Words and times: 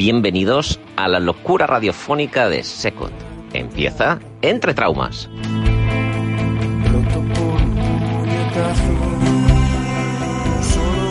Bienvenidos 0.00 0.80
a 0.96 1.08
la 1.08 1.20
locura 1.20 1.66
radiofónica 1.66 2.48
de 2.48 2.64
Secot. 2.64 3.12
Empieza 3.52 4.18
Entre 4.40 4.72
Traumas. 4.72 5.28
Roto 6.86 7.20
por 7.34 7.60
un 7.60 7.74
puñetazo, 7.76 8.94
solo 10.62 11.04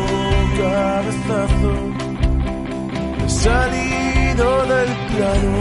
cabezazo, 0.57 1.73
he 3.23 3.29
salido 3.29 4.65
del 4.65 4.90
plano, 5.15 5.53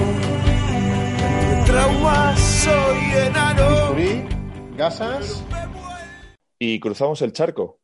entre 1.20 1.64
traumas 1.66 2.40
soy 2.40 3.26
enano. 3.26 3.94
Gasas 4.74 5.44
y 6.58 6.80
cruzamos 6.80 7.20
el 7.20 7.34
charco. 7.34 7.78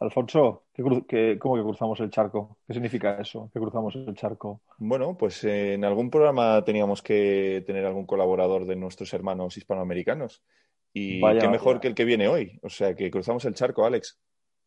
Alfonso, 0.00 0.61
¿qué 0.74 0.82
cru- 0.82 1.06
qué- 1.06 1.38
¿cómo 1.38 1.56
que 1.56 1.62
cruzamos 1.62 2.00
el 2.00 2.10
charco? 2.10 2.58
¿Qué 2.66 2.74
significa 2.74 3.18
eso? 3.20 3.50
Que 3.52 3.60
cruzamos 3.60 3.94
el 3.96 4.14
charco. 4.14 4.62
Bueno, 4.78 5.16
pues 5.16 5.44
eh, 5.44 5.74
en 5.74 5.84
algún 5.84 6.10
programa 6.10 6.64
teníamos 6.64 7.02
que 7.02 7.62
tener 7.66 7.84
algún 7.86 8.06
colaborador 8.06 8.66
de 8.66 8.76
nuestros 8.76 9.12
hermanos 9.14 9.56
hispanoamericanos. 9.56 10.42
Y 10.92 11.20
Vaya, 11.20 11.40
qué 11.40 11.48
mejor 11.48 11.74
vaya. 11.74 11.80
que 11.80 11.88
el 11.88 11.94
que 11.94 12.04
viene 12.04 12.28
hoy. 12.28 12.58
O 12.62 12.68
sea, 12.68 12.94
que 12.94 13.10
cruzamos 13.10 13.44
el 13.44 13.54
charco, 13.54 13.86
Alex. 13.86 14.18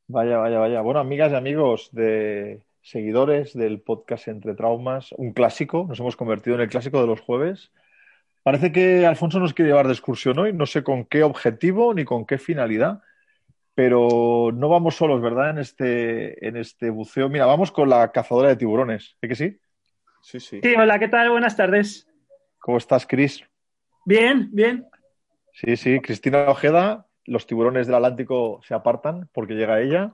Vaya, 0.08 0.38
vaya, 0.38 0.60
vaya. 0.60 0.82
Bueno, 0.82 1.00
amigas 1.00 1.32
y 1.32 1.36
amigos 1.36 1.90
de 1.92 2.64
seguidores 2.82 3.54
del 3.54 3.82
podcast 3.82 4.28
Entre 4.28 4.54
Traumas, 4.54 5.12
un 5.14 5.34
clásico, 5.34 5.86
nos 5.90 6.00
hemos 6.00 6.16
convertido 6.16 6.56
en 6.56 6.62
el 6.62 6.70
clásico 6.70 7.02
de 7.02 7.08
los 7.08 7.22
jueves. 7.22 7.72
Parece 8.44 8.72
que 8.72 9.06
Alfonso 9.08 9.40
nos 9.40 9.54
quiere 9.56 9.70
llevar 9.72 9.88
de 9.88 9.94
excursión 9.94 10.38
hoy, 10.38 10.54
no 10.54 10.68
sé 10.68 10.84
con 10.84 11.06
qué 11.06 11.24
objetivo 11.24 11.94
ni 11.96 12.06
con 12.06 12.26
qué 12.26 12.38
finalidad, 12.38 13.02
pero 13.76 14.52
no 14.54 14.70
vamos 14.70 14.96
solos, 14.96 15.22
¿verdad? 15.22 15.52
En 15.52 15.58
este, 15.60 16.48
en 16.48 16.56
este 16.56 16.90
buceo. 16.90 17.28
Mira, 17.30 17.46
vamos 17.46 17.72
con 17.72 17.90
la 17.90 18.12
cazadora 18.12 18.50
de 18.50 18.56
tiburones. 18.56 19.18
¿Es 19.22 19.30
que 19.30 19.36
sí? 19.36 19.60
Sí, 20.22 20.40
sí. 20.40 20.60
Sí, 20.64 20.76
hola, 20.76 20.98
¿qué 20.98 21.10
tal? 21.10 21.30
Buenas 21.30 21.58
tardes. 21.58 22.08
¿Cómo 22.58 22.78
estás, 22.78 23.06
Cris? 23.06 23.44
Bien, 24.06 24.50
bien. 24.52 24.88
Sí, 25.52 25.76
sí, 25.76 26.00
Cristina 26.00 26.50
Ojeda, 26.50 27.06
los 27.26 27.46
tiburones 27.46 27.86
del 27.86 27.96
Atlántico 27.96 28.62
se 28.64 28.74
apartan 28.74 29.30
porque 29.34 29.54
llega 29.54 29.82
ella, 29.82 30.14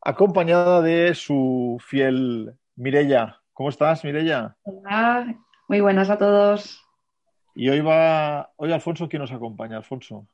acompañada 0.00 0.82
de 0.82 1.14
su 1.14 1.82
fiel 1.84 2.54
Mirella. 2.76 3.40
¿Cómo 3.52 3.70
estás, 3.70 4.04
Mirella? 4.04 4.56
Hola, 4.62 5.34
muy 5.68 5.80
buenas 5.80 6.10
a 6.10 6.18
todos. 6.18 6.86
Y 7.54 7.68
hoy 7.68 7.80
va, 7.80 8.52
hoy 8.56 8.72
Alfonso, 8.72 9.08
¿quién 9.08 9.20
nos 9.22 9.32
acompaña, 9.32 9.76
Alfonso? 9.76 10.28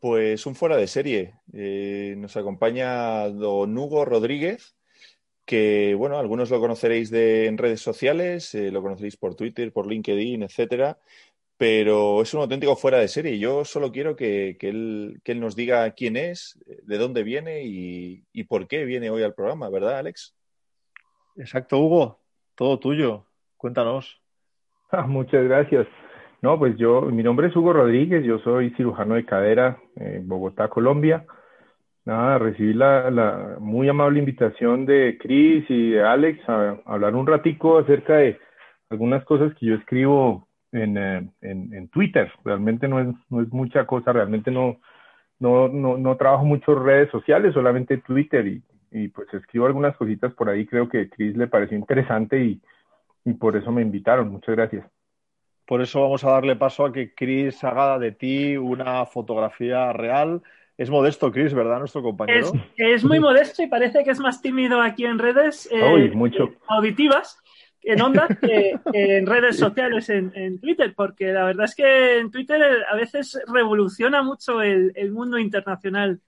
Pues 0.00 0.46
un 0.46 0.54
fuera 0.54 0.76
de 0.76 0.86
serie. 0.86 1.34
Eh, 1.52 2.14
nos 2.18 2.36
acompaña 2.36 3.28
don 3.28 3.76
Hugo 3.76 4.04
Rodríguez, 4.04 4.76
que, 5.44 5.94
bueno, 5.96 6.18
algunos 6.18 6.50
lo 6.50 6.60
conoceréis 6.60 7.10
de, 7.10 7.46
en 7.46 7.58
redes 7.58 7.80
sociales, 7.80 8.54
eh, 8.54 8.70
lo 8.70 8.82
conoceréis 8.82 9.16
por 9.16 9.34
Twitter, 9.34 9.72
por 9.72 9.86
LinkedIn, 9.86 10.42
etcétera, 10.42 10.98
pero 11.56 12.22
es 12.22 12.32
un 12.34 12.42
auténtico 12.42 12.76
fuera 12.76 12.98
de 12.98 13.08
serie. 13.08 13.38
Yo 13.38 13.64
solo 13.64 13.90
quiero 13.90 14.14
que, 14.14 14.56
que 14.60 14.68
él, 14.68 15.20
que 15.24 15.32
él 15.32 15.40
nos 15.40 15.56
diga 15.56 15.90
quién 15.92 16.16
es, 16.16 16.58
de 16.66 16.98
dónde 16.98 17.24
viene 17.24 17.64
y, 17.64 18.24
y 18.32 18.44
por 18.44 18.68
qué 18.68 18.84
viene 18.84 19.10
hoy 19.10 19.24
al 19.24 19.34
programa, 19.34 19.68
¿verdad, 19.68 19.98
Alex? 19.98 20.36
Exacto, 21.36 21.78
Hugo, 21.78 22.20
todo 22.54 22.78
tuyo. 22.78 23.26
Cuéntanos. 23.56 24.20
Muchas 25.06 25.44
gracias. 25.44 25.86
No, 26.40 26.58
pues 26.58 26.76
yo, 26.76 27.02
mi 27.02 27.22
nombre 27.22 27.48
es 27.48 27.56
Hugo 27.56 27.72
Rodríguez, 27.72 28.24
yo 28.24 28.38
soy 28.40 28.70
cirujano 28.70 29.14
de 29.16 29.24
cadera 29.24 29.78
en 29.96 30.28
Bogotá, 30.28 30.68
Colombia. 30.68 31.26
Nada, 32.04 32.38
recibí 32.38 32.72
la, 32.74 33.10
la 33.10 33.56
muy 33.60 33.88
amable 33.88 34.20
invitación 34.20 34.86
de 34.86 35.18
Chris 35.20 35.64
y 35.68 35.90
de 35.92 36.02
Alex 36.02 36.48
a, 36.48 36.78
hablar 36.86 37.16
un 37.16 37.26
ratico 37.26 37.78
acerca 37.78 38.16
de 38.16 38.38
algunas 38.88 39.24
cosas 39.24 39.52
que 39.56 39.66
yo 39.66 39.74
escribo 39.74 40.48
en, 40.72 40.96
eh, 40.96 41.28
en, 41.42 41.74
en 41.74 41.88
Twitter. 41.88 42.32
Realmente 42.44 42.88
no 42.88 43.00
es, 43.00 43.08
no 43.30 43.42
es 43.42 43.48
mucha 43.52 43.84
cosa, 43.86 44.12
realmente 44.12 44.50
no, 44.50 44.78
no, 45.40 45.68
no, 45.68 45.98
no 45.98 46.16
trabajo 46.16 46.44
mucho 46.44 46.74
redes 46.76 47.10
sociales, 47.10 47.52
solamente 47.54 47.98
Twitter 47.98 48.46
y, 48.46 48.62
y 48.92 49.08
pues 49.08 49.32
escribo 49.34 49.66
algunas 49.66 49.96
cositas 49.96 50.32
por 50.34 50.48
ahí. 50.48 50.66
Creo 50.66 50.88
que 50.88 51.00
a 51.02 51.08
Chris 51.08 51.36
le 51.36 51.48
pareció 51.48 51.76
interesante 51.76 52.40
y, 52.40 52.62
y 53.24 53.34
por 53.34 53.56
eso 53.56 53.72
me 53.72 53.82
invitaron. 53.82 54.30
Muchas 54.30 54.56
gracias. 54.56 54.97
Por 55.68 55.82
eso 55.82 56.00
vamos 56.00 56.24
a 56.24 56.30
darle 56.30 56.56
paso 56.56 56.86
a 56.86 56.92
que 56.94 57.12
Chris 57.14 57.62
haga 57.62 57.98
de 57.98 58.12
ti 58.12 58.56
una 58.56 59.04
fotografía 59.04 59.92
real. 59.92 60.40
Es 60.78 60.88
modesto, 60.88 61.30
Chris, 61.30 61.52
¿verdad? 61.52 61.78
Nuestro 61.80 62.02
compañero. 62.02 62.46
Es, 62.46 62.52
es 62.78 63.04
muy 63.04 63.20
modesto 63.20 63.62
y 63.62 63.66
parece 63.66 64.02
que 64.02 64.12
es 64.12 64.18
más 64.18 64.40
tímido 64.40 64.80
aquí 64.80 65.04
en 65.04 65.18
redes 65.18 65.68
eh, 65.70 65.92
Uy, 65.92 66.10
mucho. 66.12 66.54
auditivas, 66.68 67.38
en 67.82 68.00
onda, 68.00 68.28
que, 68.40 68.78
en 68.94 69.26
redes 69.26 69.58
sociales, 69.58 70.08
en, 70.08 70.32
en 70.34 70.58
Twitter, 70.58 70.94
porque 70.96 71.34
la 71.34 71.44
verdad 71.44 71.66
es 71.66 71.74
que 71.74 72.18
en 72.18 72.30
Twitter 72.30 72.86
a 72.90 72.96
veces 72.96 73.38
revoluciona 73.46 74.22
mucho 74.22 74.62
el, 74.62 74.92
el 74.94 75.12
mundo 75.12 75.36
internacional 75.36 76.22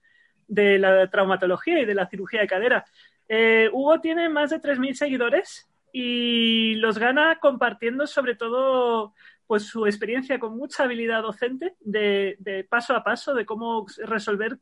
de 0.47 0.77
la 0.77 1.09
traumatología 1.09 1.79
y 1.79 1.85
de 1.85 1.95
la 1.95 2.07
cirugía 2.07 2.41
de 2.41 2.47
cadera. 2.47 2.85
Eh, 3.27 3.71
Hugo 3.73 3.99
tiene 4.01 4.29
más 4.29 4.51
de 4.51 4.61
3.000 4.61 4.93
seguidores 4.93 5.70
y 5.91 6.75
los 6.75 6.97
gana 6.97 7.39
compartiendo 7.39 8.07
sobre 8.07 8.35
todo 8.35 9.13
pues 9.47 9.63
su 9.63 9.85
experiencia 9.85 10.39
con 10.39 10.55
mucha 10.55 10.83
habilidad 10.83 11.21
docente 11.21 11.75
de, 11.81 12.65
paso 12.69 12.95
a 12.95 13.03
paso 13.03 13.33
de 13.33 13.45
cómo 13.45 13.85
resolver 13.97 14.57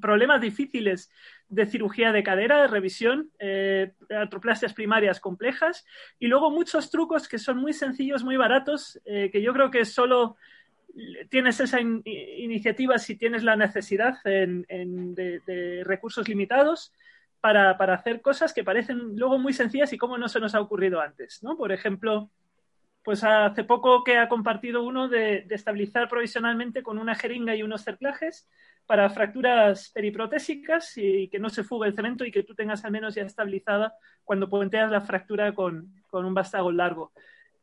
problemas 0.00 0.40
difíciles 0.40 1.10
de 1.48 1.66
cirugía 1.66 2.12
de 2.12 2.22
cadera, 2.22 2.62
de 2.62 2.68
revisión, 2.68 3.30
eh, 3.38 3.92
artroplastias 4.08 4.72
primarias 4.72 5.20
complejas 5.20 5.84
y 6.18 6.28
luego 6.28 6.50
muchos 6.50 6.90
trucos 6.90 7.28
que 7.28 7.38
son 7.38 7.58
muy 7.58 7.72
sencillos, 7.72 8.24
muy 8.24 8.36
baratos, 8.36 9.00
eh, 9.04 9.28
que 9.30 9.42
yo 9.42 9.52
creo 9.52 9.70
que 9.70 9.84
solo 9.84 10.36
tienes 11.28 11.60
esa 11.60 11.80
in 11.80 12.02
iniciativa 12.04 12.98
si 12.98 13.16
tienes 13.16 13.42
la 13.42 13.56
necesidad 13.56 14.16
en, 14.24 15.14
de, 15.14 15.82
recursos 15.84 16.28
limitados 16.28 16.92
para, 17.40 17.76
para, 17.78 17.94
hacer 17.94 18.20
cosas 18.20 18.52
que 18.52 18.64
parecen 18.64 19.16
luego 19.16 19.38
muy 19.38 19.52
sencillas 19.52 19.92
y 19.92 19.98
cómo 19.98 20.18
no 20.18 20.28
se 20.28 20.40
nos 20.40 20.54
ha 20.54 20.60
ocurrido 20.60 21.00
antes, 21.00 21.42
¿no? 21.42 21.56
Por 21.56 21.72
ejemplo, 21.72 22.30
pues 23.02 23.22
hace 23.22 23.64
poco 23.64 24.02
que 24.02 24.18
ha 24.18 24.28
compartido 24.28 24.82
uno 24.82 25.08
de, 25.08 25.42
de 25.42 25.54
estabilizar 25.54 26.08
provisionalmente 26.08 26.82
con 26.82 26.98
una 26.98 27.14
jeringa 27.14 27.54
y 27.54 27.62
unos 27.62 27.82
cerclajes 27.82 28.48
para 28.86 29.10
fracturas 29.10 29.90
periprotésicas 29.90 30.96
y 30.96 31.28
que 31.28 31.38
no 31.38 31.50
se 31.50 31.64
fugue 31.64 31.88
el 31.88 31.94
cemento 31.94 32.24
y 32.24 32.30
que 32.30 32.44
tú 32.44 32.54
tengas 32.54 32.84
al 32.84 32.92
menos 32.92 33.14
ya 33.14 33.22
estabilizada 33.22 33.94
cuando 34.24 34.48
puenteas 34.48 34.90
la 34.90 35.00
fractura 35.00 35.52
con, 35.54 35.92
con 36.08 36.24
un 36.24 36.34
vástago 36.34 36.70
largo. 36.70 37.12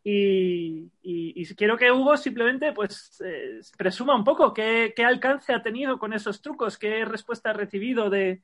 Y, 0.03 0.91
y, 1.01 1.41
y, 1.41 1.55
quiero 1.55 1.77
que 1.77 1.89
Hugo 1.89 2.17
simplemente 2.17 2.73
pues 2.73 3.21
eh, 3.25 3.61
presuma 3.77 4.15
un 4.15 4.25
poco 4.25 4.53
qué, 4.53 4.93
qué, 4.93 5.05
alcance 5.05 5.53
ha 5.53 5.63
tenido 5.63 5.97
con 5.97 6.11
esos 6.11 6.41
trucos, 6.41 6.77
qué 6.77 7.05
respuesta 7.05 7.51
ha 7.51 7.53
recibido 7.53 8.09
de, 8.09 8.41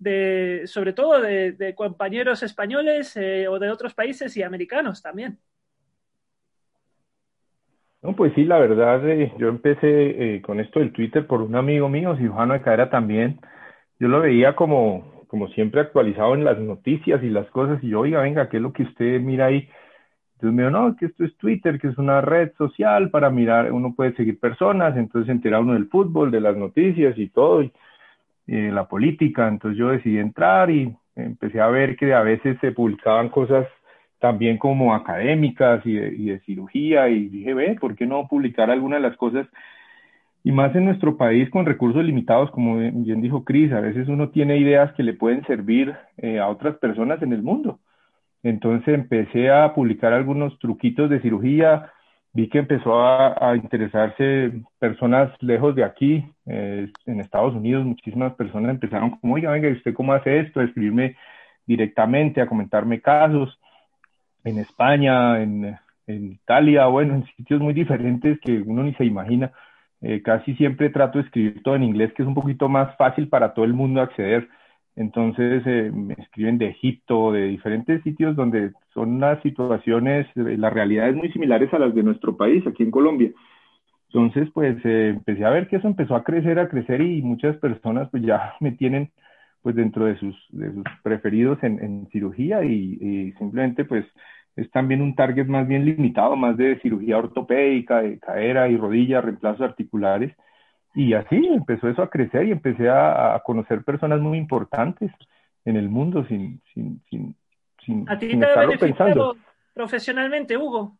de 0.00 0.62
sobre 0.64 0.92
todo 0.92 1.20
de, 1.20 1.74
compañeros 1.76 2.42
españoles 2.42 3.16
eh, 3.16 3.46
o 3.48 3.58
de 3.58 3.70
otros 3.70 3.94
países 3.94 4.36
y 4.36 4.42
americanos 4.42 5.02
también. 5.02 5.38
No, 8.02 8.16
pues 8.16 8.32
sí, 8.34 8.44
la 8.44 8.58
verdad, 8.58 9.06
eh, 9.08 9.32
yo 9.38 9.48
empecé 9.48 10.36
eh, 10.36 10.42
con 10.42 10.58
esto 10.58 10.80
del 10.80 10.92
Twitter 10.92 11.26
por 11.26 11.42
un 11.42 11.54
amigo 11.54 11.90
mío, 11.90 12.16
cirujano 12.16 12.54
de 12.54 12.62
cadera 12.62 12.88
también. 12.88 13.38
Yo 13.98 14.08
lo 14.08 14.20
veía 14.20 14.56
como, 14.56 15.26
como 15.28 15.48
siempre 15.48 15.82
actualizado 15.82 16.34
en 16.34 16.44
las 16.44 16.58
noticias 16.58 17.22
y 17.22 17.28
las 17.28 17.48
cosas, 17.50 17.84
y 17.84 17.90
yo, 17.90 18.00
oiga, 18.00 18.22
venga, 18.22 18.48
¿qué 18.48 18.56
es 18.56 18.62
lo 18.62 18.72
que 18.72 18.84
usted 18.84 19.20
mira 19.20 19.46
ahí? 19.46 19.68
Entonces 20.36 20.56
me 20.56 20.62
dijo, 20.62 20.70
no, 20.70 20.96
que 20.96 21.06
esto 21.06 21.24
es 21.24 21.36
Twitter, 21.36 21.78
que 21.78 21.88
es 21.88 21.98
una 21.98 22.22
red 22.22 22.52
social 22.56 23.10
para 23.10 23.28
mirar, 23.28 23.70
uno 23.70 23.94
puede 23.94 24.14
seguir 24.14 24.40
personas, 24.40 24.96
entonces 24.96 25.26
se 25.26 25.32
entera 25.32 25.60
uno 25.60 25.74
del 25.74 25.88
fútbol, 25.88 26.30
de 26.30 26.40
las 26.40 26.56
noticias 26.56 27.18
y 27.18 27.28
todo, 27.28 27.62
y 28.46 28.70
la 28.70 28.88
política. 28.88 29.48
Entonces 29.48 29.78
yo 29.78 29.88
decidí 29.88 30.18
entrar 30.18 30.70
y 30.70 30.94
empecé 31.16 31.60
a 31.60 31.68
ver 31.68 31.96
que 31.96 32.14
a 32.14 32.22
veces 32.22 32.58
se 32.60 32.72
publicaban 32.72 33.28
cosas 33.28 33.66
también 34.18 34.58
como 34.58 34.94
académicas 34.94 35.84
y 35.86 35.94
de, 35.94 36.14
y 36.14 36.24
de, 36.26 36.40
cirugía 36.40 37.08
y 37.08 37.28
dije, 37.28 37.54
ve, 37.54 37.76
¿por 37.80 37.96
qué 37.96 38.06
no 38.06 38.28
publicar 38.28 38.70
alguna 38.70 38.96
de 38.96 39.02
las 39.02 39.16
cosas? 39.16 39.46
Y 40.42 40.52
más 40.52 40.74
en 40.74 40.86
nuestro 40.86 41.16
país 41.16 41.50
con 41.50 41.66
recursos 41.66 42.04
limitados, 42.04 42.50
como 42.50 42.76
bien 42.78 43.20
dijo 43.20 43.44
Cris, 43.44 43.72
a 43.72 43.80
veces 43.80 44.08
uno 44.08 44.30
tiene 44.30 44.56
ideas 44.56 44.92
que 44.94 45.02
le 45.02 45.14
pueden 45.14 45.44
servir 45.46 45.94
eh, 46.16 46.38
a 46.38 46.48
otras 46.48 46.76
personas 46.76 47.20
en 47.22 47.32
el 47.32 47.42
mundo. 47.42 47.78
Entonces 48.42 48.94
empecé 48.94 49.50
a 49.50 49.74
publicar 49.74 50.12
algunos 50.14 50.58
truquitos 50.58 51.10
de 51.10 51.20
cirugía, 51.20 51.92
vi 52.32 52.48
que 52.48 52.58
empezó 52.58 53.02
a, 53.02 53.56
interesarse 53.56 54.52
personas 54.78 55.30
lejos 55.40 55.74
de 55.74 55.84
aquí, 55.84 56.24
eh, 56.46 56.88
en 57.06 57.20
Estados 57.20 57.54
Unidos, 57.54 57.84
muchísimas 57.84 58.34
personas 58.34 58.70
empezaron 58.70 59.10
como, 59.10 59.34
oiga, 59.34 59.50
venga, 59.50 59.68
¿usted 59.70 59.94
cómo 59.94 60.12
hace 60.12 60.40
esto? 60.40 60.60
A 60.60 60.64
escribirme 60.64 61.16
directamente, 61.66 62.40
a 62.40 62.46
comentarme 62.46 63.00
casos 63.00 63.58
en 64.44 64.58
España, 64.58 65.40
en, 65.42 65.76
Italia, 66.06 66.86
bueno, 66.86 67.14
en 67.14 67.24
sitios 67.36 67.60
muy 67.60 67.72
diferentes 67.72 68.40
que 68.40 68.60
uno 68.66 68.82
ni 68.82 68.92
se 68.94 69.04
imagina. 69.04 69.52
Eh, 70.00 70.22
casi 70.22 70.56
siempre 70.56 70.90
trato 70.90 71.18
de 71.18 71.24
escribir 71.24 71.62
todo 71.62 71.76
en 71.76 71.84
inglés, 71.84 72.12
que 72.14 72.22
es 72.22 72.28
un 72.28 72.34
poquito 72.34 72.68
más 72.68 72.96
fácil 72.96 73.28
para 73.28 73.54
todo 73.54 73.64
el 73.64 73.74
mundo 73.74 74.00
acceder. 74.00 74.48
Entonces 74.96 75.62
eh, 75.66 75.90
me 75.92 76.14
escriben 76.14 76.58
de 76.58 76.68
Egipto, 76.68 77.32
de 77.32 77.46
diferentes 77.46 78.02
sitios 78.02 78.36
donde 78.36 78.72
son 78.92 79.14
unas 79.16 79.40
situaciones, 79.42 80.26
eh, 80.36 80.56
las 80.58 80.72
realidades 80.72 81.14
muy 81.16 81.30
similares 81.32 81.72
a 81.72 81.78
las 81.78 81.94
de 81.94 82.02
nuestro 82.02 82.36
país, 82.36 82.66
aquí 82.66 82.82
en 82.82 82.90
Colombia. 82.90 83.30
Entonces, 84.12 84.48
pues 84.52 84.76
empecé 84.84 85.44
a 85.44 85.50
ver 85.50 85.68
que 85.68 85.76
eso 85.76 85.86
empezó 85.86 86.16
a 86.16 86.24
crecer, 86.24 86.58
a 86.58 86.68
crecer 86.68 87.00
y 87.00 87.22
muchas 87.22 87.56
personas 87.58 88.08
pues 88.10 88.22
ya 88.24 88.54
me 88.60 88.72
tienen 88.72 89.10
pues 89.62 89.76
dentro 89.76 90.06
de 90.06 90.16
sus, 90.18 90.34
preferidos 91.02 91.62
en, 91.62 91.82
en 91.84 92.08
cirugía 92.10 92.64
y, 92.64 92.98
y, 93.00 93.32
simplemente 93.32 93.84
pues 93.84 94.06
es 94.56 94.70
también 94.70 95.02
un 95.02 95.14
target 95.14 95.46
más 95.46 95.68
bien 95.68 95.84
limitado, 95.84 96.34
más 96.36 96.56
de 96.56 96.80
cirugía 96.80 97.18
ortopédica, 97.18 98.02
de 98.02 98.18
cadera 98.18 98.68
y 98.68 98.76
rodilla, 98.76 99.20
reemplazos 99.20 99.60
articulares. 99.60 100.34
Y 100.94 101.14
así 101.14 101.36
empezó 101.36 101.88
eso 101.88 102.02
a 102.02 102.10
crecer 102.10 102.46
y 102.46 102.52
empecé 102.52 102.88
a, 102.88 103.34
a 103.34 103.40
conocer 103.40 103.84
personas 103.84 104.20
muy 104.20 104.38
importantes 104.38 105.10
en 105.64 105.76
el 105.76 105.88
mundo 105.88 106.24
sin, 106.26 106.60
sin, 106.74 107.00
sin, 107.08 107.34
sin, 107.84 108.08
¿A 108.08 108.18
ti 108.18 108.30
sin 108.30 108.40
te 108.40 108.46
estarlo 108.46 108.78
pensando. 108.78 109.36
profesionalmente, 109.72 110.56
Hugo? 110.56 110.96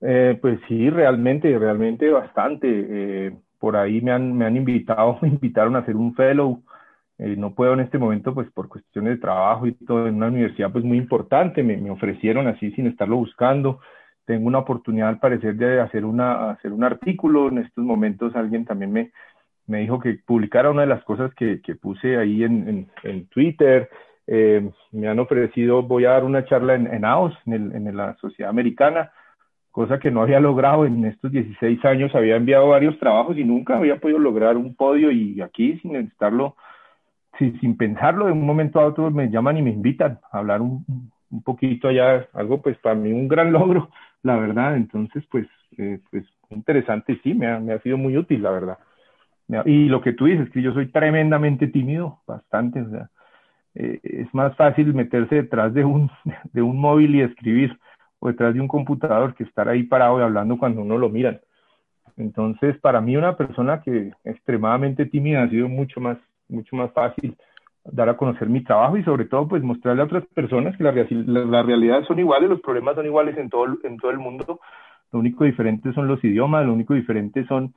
Eh, 0.00 0.38
pues 0.40 0.58
sí, 0.66 0.90
realmente, 0.90 1.56
realmente 1.58 2.10
bastante. 2.10 2.66
Eh, 2.68 3.36
por 3.58 3.76
ahí 3.76 4.00
me 4.00 4.10
han, 4.10 4.36
me 4.36 4.44
han 4.44 4.56
invitado, 4.56 5.18
me 5.22 5.28
invitaron 5.28 5.76
a 5.76 5.80
hacer 5.80 5.96
un 5.96 6.14
fellow 6.14 6.62
eh, 7.18 7.36
no 7.36 7.54
puedo 7.54 7.74
en 7.74 7.80
este 7.80 7.98
momento, 7.98 8.34
pues 8.34 8.50
por 8.50 8.68
cuestiones 8.68 9.14
de 9.14 9.20
trabajo 9.20 9.66
y 9.66 9.72
todo, 9.72 10.08
en 10.08 10.16
una 10.16 10.26
universidad 10.26 10.72
pues 10.72 10.84
muy 10.84 10.98
importante, 10.98 11.62
me, 11.62 11.76
me, 11.76 11.90
ofrecieron 11.90 12.48
así 12.48 12.72
sin 12.72 12.88
estarlo 12.88 13.16
buscando. 13.16 13.80
Tengo 14.32 14.48
una 14.48 14.60
oportunidad 14.60 15.10
al 15.10 15.18
parecer 15.18 15.56
de 15.56 15.78
hacer, 15.78 16.06
una, 16.06 16.52
hacer 16.52 16.72
un 16.72 16.84
artículo. 16.84 17.48
En 17.48 17.58
estos 17.58 17.84
momentos 17.84 18.34
alguien 18.34 18.64
también 18.64 18.90
me, 18.90 19.10
me 19.66 19.80
dijo 19.80 20.00
que 20.00 20.20
publicara 20.24 20.70
una 20.70 20.80
de 20.80 20.86
las 20.86 21.04
cosas 21.04 21.34
que, 21.34 21.60
que 21.60 21.74
puse 21.74 22.16
ahí 22.16 22.42
en, 22.42 22.88
en, 23.02 23.26
Twitter. 23.26 23.90
Eh, 24.26 24.70
me 24.92 25.06
han 25.06 25.18
ofrecido, 25.18 25.82
voy 25.82 26.06
a 26.06 26.12
dar 26.12 26.24
una 26.24 26.46
charla 26.46 26.76
en, 26.76 27.04
AOS, 27.04 27.34
en, 27.44 27.52
el, 27.52 27.74
en 27.74 27.94
la 27.94 28.16
Sociedad 28.22 28.48
Americana, 28.48 29.12
cosa 29.70 29.98
que 29.98 30.10
no 30.10 30.22
había 30.22 30.40
logrado 30.40 30.86
en 30.86 31.04
estos 31.04 31.30
16 31.30 31.84
años. 31.84 32.14
Había 32.14 32.36
enviado 32.36 32.68
varios 32.68 32.98
trabajos 32.98 33.36
y 33.36 33.44
nunca 33.44 33.76
había 33.76 34.00
podido 34.00 34.18
lograr 34.18 34.56
un 34.56 34.74
podio 34.74 35.10
y 35.10 35.42
aquí 35.42 35.78
sin 35.80 35.94
estarlo 35.96 36.56
sin, 37.38 37.60
sin 37.60 37.76
pensarlo, 37.76 38.24
de 38.26 38.32
un 38.32 38.46
momento 38.46 38.80
a 38.80 38.86
otro 38.86 39.10
me 39.10 39.28
llaman 39.28 39.58
y 39.58 39.62
me 39.62 39.70
invitan 39.70 40.20
a 40.32 40.38
hablar 40.38 40.62
un, 40.62 40.86
un 41.32 41.42
poquito 41.42 41.88
allá, 41.88 42.28
algo 42.34 42.62
pues 42.62 42.78
para 42.78 42.94
mí 42.94 43.12
un 43.12 43.26
gran 43.26 43.52
logro, 43.58 43.90
la 44.22 44.36
verdad. 44.36 44.76
Entonces, 44.76 45.24
pues, 45.30 45.46
eh, 45.78 46.00
pues 46.10 46.24
interesante, 46.50 47.18
sí, 47.22 47.34
me 47.34 47.46
ha, 47.46 47.58
me 47.58 47.72
ha 47.72 47.80
sido 47.80 47.96
muy 47.96 48.16
útil, 48.16 48.42
la 48.42 48.50
verdad. 48.50 48.78
Y 49.66 49.86
lo 49.86 50.00
que 50.00 50.14
tú 50.14 50.26
dices, 50.26 50.48
que 50.50 50.62
yo 50.62 50.72
soy 50.72 50.86
tremendamente 50.90 51.66
tímido, 51.66 52.20
bastante, 52.26 52.80
o 52.80 52.88
sea, 52.88 53.10
eh, 53.74 54.00
es 54.02 54.32
más 54.34 54.56
fácil 54.56 54.94
meterse 54.94 55.34
detrás 55.34 55.74
de 55.74 55.84
un, 55.84 56.10
de 56.52 56.62
un 56.62 56.78
móvil 56.78 57.14
y 57.16 57.20
escribir, 57.22 57.78
o 58.18 58.28
detrás 58.28 58.54
de 58.54 58.60
un 58.60 58.68
computador, 58.68 59.34
que 59.34 59.44
estar 59.44 59.68
ahí 59.68 59.82
parado 59.82 60.20
y 60.20 60.22
hablando 60.22 60.56
cuando 60.56 60.80
uno 60.80 60.96
lo 60.96 61.10
miran. 61.10 61.40
Entonces, 62.16 62.78
para 62.78 63.00
mí 63.00 63.16
una 63.16 63.36
persona 63.36 63.80
que 63.82 64.12
extremadamente 64.24 65.06
tímida 65.06 65.42
ha 65.42 65.48
sido 65.48 65.68
mucho 65.68 66.00
más 66.00 66.18
mucho 66.48 66.76
más 66.76 66.92
fácil 66.92 67.36
dar 67.84 68.08
a 68.08 68.16
conocer 68.16 68.48
mi 68.48 68.62
trabajo 68.62 68.96
y 68.96 69.04
sobre 69.04 69.24
todo 69.24 69.48
pues 69.48 69.62
mostrarle 69.62 70.02
a 70.02 70.06
otras 70.06 70.24
personas 70.34 70.76
que 70.76 70.84
las 70.84 71.10
la, 71.10 71.44
la 71.44 71.62
realidades 71.62 72.06
son 72.06 72.18
iguales, 72.18 72.48
los 72.48 72.60
problemas 72.60 72.94
son 72.94 73.06
iguales 73.06 73.36
en 73.36 73.50
todo, 73.50 73.66
en 73.82 73.96
todo 73.96 74.10
el 74.10 74.18
mundo, 74.18 74.60
lo 75.12 75.18
único 75.18 75.44
diferente 75.44 75.92
son 75.92 76.08
los 76.08 76.22
idiomas, 76.24 76.64
lo 76.64 76.72
único 76.72 76.94
diferente 76.94 77.44
son 77.46 77.74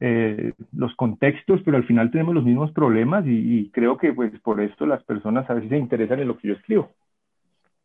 eh, 0.00 0.52
los 0.72 0.94
contextos, 0.96 1.60
pero 1.64 1.76
al 1.76 1.84
final 1.84 2.10
tenemos 2.10 2.34
los 2.34 2.44
mismos 2.44 2.72
problemas 2.72 3.24
y, 3.26 3.58
y, 3.58 3.70
creo 3.70 3.96
que 3.96 4.12
pues 4.12 4.32
por 4.40 4.60
esto 4.60 4.84
las 4.84 5.04
personas 5.04 5.48
a 5.48 5.54
veces 5.54 5.70
se 5.70 5.78
interesan 5.78 6.18
en 6.18 6.28
lo 6.28 6.36
que 6.36 6.48
yo 6.48 6.54
escribo. 6.54 6.90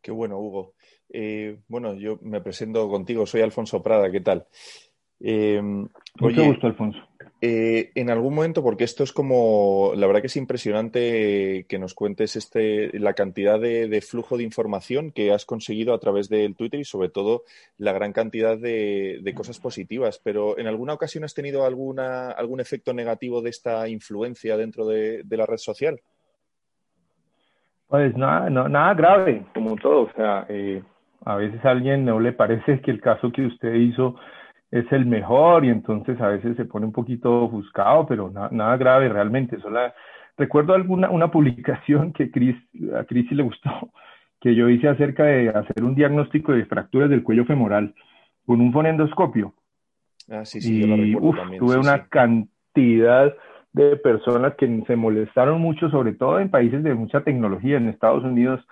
Qué 0.02 0.12
bueno, 0.12 0.40
Hugo. 0.40 0.74
Eh, 1.10 1.60
bueno, 1.68 1.94
yo 1.94 2.18
me 2.22 2.42
presento 2.42 2.90
contigo, 2.90 3.26
soy 3.26 3.42
Alfonso 3.42 3.84
Prada, 3.84 4.10
¿qué 4.12 4.22
tal? 4.22 4.46
Eh, 5.20 5.62
Mucho 5.62 6.42
oye, 6.42 6.48
gusto, 6.48 6.68
Alfonso. 6.68 7.00
Eh, 7.40 7.92
en 7.94 8.10
algún 8.10 8.34
momento, 8.34 8.64
porque 8.64 8.84
esto 8.84 9.04
es 9.04 9.14
como, 9.14 9.92
la 9.96 10.08
verdad 10.08 10.22
que 10.22 10.28
es 10.28 10.38
impresionante 10.38 11.68
que 11.70 11.78
nos 11.78 11.94
cuentes 11.94 12.36
este, 12.36 12.98
la 13.00 13.14
cantidad 13.14 13.60
de, 13.60 13.88
de, 13.88 14.02
flujo 14.02 14.38
de 14.38 14.44
información 14.44 15.12
que 15.12 15.32
has 15.32 15.46
conseguido 15.46 15.94
a 15.94 16.00
través 16.00 16.30
del 16.30 16.56
Twitter 16.56 16.80
y 16.80 16.84
sobre 16.84 17.10
todo 17.10 17.44
la 17.78 17.94
gran 17.94 18.12
cantidad 18.12 18.58
de, 18.58 19.20
de 19.22 19.34
cosas 19.36 19.60
positivas. 19.60 20.20
Pero 20.24 20.58
¿en 20.58 20.66
alguna 20.66 20.94
ocasión 20.94 21.24
has 21.26 21.36
tenido 21.36 21.64
alguna, 21.64 22.32
algún 22.32 22.60
efecto 22.60 22.92
negativo 22.94 23.44
de 23.44 23.52
esta 23.52 23.88
influencia 23.88 24.58
dentro 24.58 24.88
de, 24.88 25.22
de 25.24 25.38
la 25.38 25.46
red 25.46 25.58
social? 25.58 26.00
Pues 27.88 28.18
nada, 28.18 28.50
no, 28.50 28.68
nada 28.68 28.96
grave, 28.96 29.46
como 29.54 29.76
todo. 29.76 30.02
O 30.02 30.12
sea, 30.16 30.48
eh, 30.50 30.82
a 31.24 31.36
veces 31.36 31.64
a 31.64 31.70
alguien 31.70 32.04
no 32.04 32.20
le 32.20 32.34
parece 32.34 32.82
que 32.82 32.92
el 32.92 33.00
caso 33.00 33.32
que 33.32 33.46
usted 33.46 33.74
hizo 33.76 34.16
es 34.72 34.92
el 34.92 35.06
mejor 35.06 35.66
y 35.66 35.70
entonces 35.70 36.20
a 36.20 36.28
veces 36.28 36.58
se 36.58 36.66
pone 36.66 36.86
un 36.86 36.92
poquito 36.92 37.44
ofuscado, 37.44 38.06
pero 38.06 38.30
na, 38.30 38.50
nada 38.52 38.78
grave 38.78 39.10
realmente. 39.10 39.60
Solo 39.60 39.80
recuerdo 40.38 40.74
alguna 40.74 41.10
una 41.10 41.32
publicación 41.32 42.14
que 42.14 42.32
Chris, 42.32 42.56
a 42.96 43.04
Chris 43.06 43.32
le 43.32 43.44
gustó, 43.44 43.92
que 44.42 44.56
yo 44.56 44.70
hice 44.70 44.88
acerca 44.88 45.24
de 45.24 45.50
hacer 45.50 45.84
un 45.84 45.96
diagnóstico 45.96 46.52
de 46.52 46.66
fracturas 46.66 47.10
del 47.10 47.24
cuello 47.24 47.46
femoral 47.46 47.94
con 48.46 48.62
un 48.62 48.72
fonendoscopio. 48.72 49.54
Ah, 50.30 50.44
sí, 50.44 50.62
sí, 50.62 50.78
y, 50.78 50.82
yo 50.82 50.88
lo 50.88 50.98
recuerdo 50.98 51.30
uf, 51.30 51.36
también. 51.38 51.60
tuve 51.60 51.74
sí, 51.74 51.80
una 51.80 51.98
sí. 51.98 52.04
cantidad 52.10 53.34
de 53.74 53.96
personas 53.98 54.56
que 54.56 54.84
se 54.88 54.96
molestaron 54.96 55.62
mucho, 55.62 55.90
sobre 55.90 56.14
todo 56.14 56.40
en 56.40 56.50
países 56.50 56.84
de 56.84 56.94
mucha 56.94 57.22
tecnología, 57.22 57.78
en 57.78 57.90
Estados 57.90 58.24
Unidos, 58.24 58.66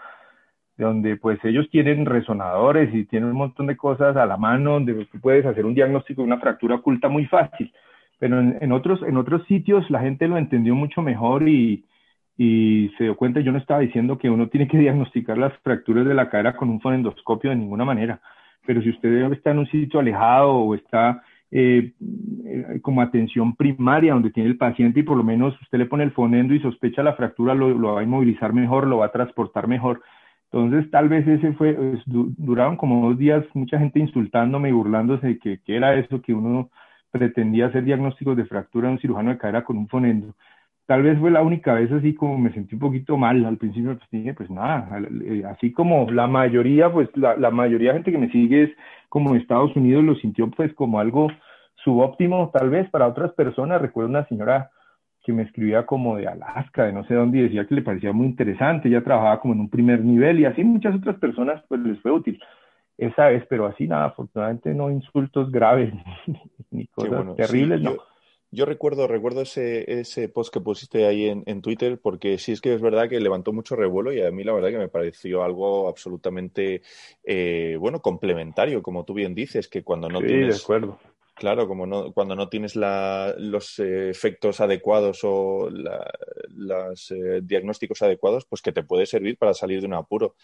donde 0.77 1.15
pues 1.17 1.39
ellos 1.43 1.69
tienen 1.69 2.05
resonadores 2.05 2.93
y 2.93 3.05
tienen 3.05 3.29
un 3.29 3.37
montón 3.37 3.67
de 3.67 3.77
cosas 3.77 4.15
a 4.17 4.25
la 4.25 4.37
mano, 4.37 4.73
donde 4.73 5.05
tú 5.05 5.19
puedes 5.19 5.45
hacer 5.45 5.65
un 5.65 5.73
diagnóstico 5.73 6.21
de 6.21 6.27
una 6.27 6.39
fractura 6.39 6.75
oculta 6.75 7.07
muy 7.07 7.25
fácil. 7.25 7.71
Pero 8.19 8.39
en, 8.39 8.71
otros, 8.71 9.01
en 9.03 9.17
otros 9.17 9.45
sitios 9.45 9.89
la 9.89 10.01
gente 10.01 10.27
lo 10.27 10.37
entendió 10.37 10.75
mucho 10.75 11.01
mejor 11.01 11.47
y, 11.47 11.85
y 12.37 12.91
se 12.97 13.05
dio 13.05 13.15
cuenta, 13.15 13.39
yo 13.39 13.51
no 13.51 13.57
estaba 13.57 13.81
diciendo 13.81 14.17
que 14.17 14.29
uno 14.29 14.47
tiene 14.47 14.67
que 14.67 14.77
diagnosticar 14.85 15.37
las 15.37 15.53
fracturas 15.59 16.05
de 16.05 16.13
la 16.13 16.29
cadera 16.29 16.55
con 16.55 16.69
un 16.69 16.81
fonendoscopio 16.81 17.49
de 17.49 17.57
ninguna 17.57 17.85
manera, 17.85 18.19
pero 18.65 18.81
si 18.81 18.89
usted 18.89 19.31
está 19.31 19.51
en 19.51 19.59
un 19.59 19.67
sitio 19.67 19.99
alejado 19.99 20.51
o 20.51 20.75
está 20.75 21.21
eh, 21.51 21.93
como 22.81 23.01
atención 23.01 23.55
primaria 23.55 24.13
donde 24.13 24.31
tiene 24.31 24.49
el 24.49 24.57
paciente 24.57 25.01
y 25.01 25.03
por 25.03 25.15
lo 25.15 25.23
menos 25.23 25.59
usted 25.61 25.77
le 25.77 25.85
pone 25.85 26.03
el 26.03 26.11
fonendo 26.11 26.53
y 26.53 26.59
sospecha 26.59 27.03
la 27.03 27.13
fractura, 27.13 27.53
lo, 27.53 27.69
lo 27.69 27.93
va 27.93 28.01
a 28.01 28.03
inmovilizar 28.03 28.51
mejor, 28.53 28.87
lo 28.87 28.97
va 28.97 29.07
a 29.07 29.11
transportar 29.11 29.67
mejor. 29.67 30.01
Entonces, 30.51 30.89
tal 30.91 31.09
vez 31.09 31.27
ese 31.27 31.53
fue, 31.53 31.73
pues, 31.73 32.01
duraron 32.05 32.77
como 32.77 33.07
dos 33.09 33.17
días 33.17 33.43
mucha 33.53 33.77
gente 33.77 33.99
insultándome 33.99 34.69
y 34.69 34.71
burlándose 34.71 35.27
de 35.27 35.39
que, 35.39 35.59
era 35.67 35.95
eso, 35.95 36.21
que 36.21 36.33
uno 36.33 36.69
pretendía 37.11 37.67
hacer 37.67 37.83
diagnósticos 37.83 38.37
de 38.37 38.45
fractura 38.45 38.87
en 38.87 38.93
un 38.93 38.99
cirujano 38.99 39.31
de 39.31 39.37
cadera 39.37 39.63
con 39.63 39.77
un 39.77 39.87
fonendo. 39.87 40.33
Tal 40.85 41.01
vez 41.01 41.17
fue 41.19 41.31
la 41.31 41.41
única 41.41 41.73
vez 41.73 41.91
así 41.91 42.13
como 42.13 42.37
me 42.37 42.53
sentí 42.53 42.75
un 42.75 42.81
poquito 42.81 43.17
mal 43.17 43.43
al 43.43 43.57
principio, 43.57 43.97
pues 43.97 44.09
dije, 44.11 44.33
pues 44.33 44.49
nada, 44.51 44.87
así 45.49 45.71
como 45.71 46.09
la 46.11 46.27
mayoría, 46.27 46.91
pues 46.91 47.09
la, 47.15 47.35
la 47.37 47.49
mayoría 47.49 47.89
de 47.89 47.95
gente 47.95 48.11
que 48.11 48.17
me 48.19 48.29
sigue 48.29 48.63
es 48.63 48.71
como 49.09 49.31
en 49.31 49.41
Estados 49.41 49.75
Unidos 49.75 50.03
lo 50.03 50.15
sintió 50.15 50.49
pues 50.51 50.73
como 50.73 50.99
algo 50.99 51.29
subóptimo, 51.83 52.51
tal 52.53 52.69
vez 52.69 52.89
para 52.91 53.07
otras 53.07 53.31
personas. 53.33 53.81
Recuerdo 53.81 54.09
una 54.09 54.27
señora 54.27 54.69
que 55.25 55.33
me 55.33 55.43
escribía 55.43 55.85
como 55.85 56.17
de 56.17 56.27
Alaska, 56.27 56.85
de 56.85 56.93
no 56.93 57.03
sé 57.05 57.15
dónde, 57.15 57.39
y 57.39 57.41
decía 57.43 57.65
que 57.65 57.75
le 57.75 57.81
parecía 57.81 58.13
muy 58.13 58.27
interesante, 58.27 58.87
ella 58.87 59.03
trabajaba 59.03 59.39
como 59.41 59.55
en 59.55 59.61
un 59.61 59.69
primer 59.69 60.03
nivel 60.03 60.39
y 60.39 60.45
así 60.45 60.63
muchas 60.63 60.95
otras 60.95 61.17
personas 61.17 61.63
pues 61.67 61.81
les 61.81 61.99
fue 62.01 62.11
útil. 62.11 62.39
Esa 62.97 63.27
vez, 63.27 63.43
pero 63.49 63.65
así 63.65 63.87
nada, 63.87 64.05
afortunadamente 64.05 64.73
no 64.73 64.89
insultos 64.89 65.51
graves 65.51 65.93
ni 66.71 66.87
cosas 66.87 67.11
bueno, 67.11 67.35
terribles, 67.35 67.79
sí, 67.79 67.85
no. 67.85 67.91
Yo, 67.95 68.03
yo, 68.51 68.65
recuerdo, 68.65 69.07
recuerdo 69.07 69.41
ese, 69.41 69.99
ese 69.99 70.29
post 70.29 70.53
que 70.53 70.61
pusiste 70.61 71.05
ahí 71.05 71.25
en, 71.25 71.43
en, 71.47 71.61
Twitter, 71.61 71.99
porque 72.01 72.37
sí 72.37 72.51
es 72.51 72.61
que 72.61 72.73
es 72.73 72.81
verdad 72.81 73.09
que 73.09 73.19
levantó 73.19 73.51
mucho 73.51 73.75
revuelo 73.75 74.13
y 74.13 74.21
a 74.21 74.31
mí 74.31 74.43
la 74.43 74.53
verdad 74.53 74.69
que 74.69 74.77
me 74.77 74.87
pareció 74.87 75.43
algo 75.43 75.89
absolutamente, 75.89 76.83
eh, 77.23 77.75
bueno, 77.79 77.99
complementario, 77.99 78.81
como 78.81 79.03
tú 79.03 79.13
bien 79.13 79.35
dices, 79.35 79.67
que 79.67 79.83
cuando 79.83 80.07
no 80.07 80.21
sí, 80.21 80.27
tienes... 80.27 80.57
de 80.57 80.63
acuerdo 80.63 80.99
Claro, 81.35 81.67
como 81.67 81.85
no, 81.85 82.13
cuando 82.13 82.33
no 82.33 82.47
tienes 82.47 82.77
la, 82.77 83.35
los 83.37 83.77
eh, 83.79 84.09
efectos 84.09 84.61
adecuados 84.61 85.19
o 85.23 85.69
los 85.69 87.11
eh, 87.11 87.41
diagnósticos 87.43 88.01
adecuados, 88.01 88.45
pues 88.45 88.61
que 88.61 88.71
te 88.71 88.83
puede 88.83 89.05
servir 89.05 89.37
para 89.37 89.53
salir 89.53 89.81
de 89.81 89.87
un 89.87 89.95
apuro. 89.95 90.35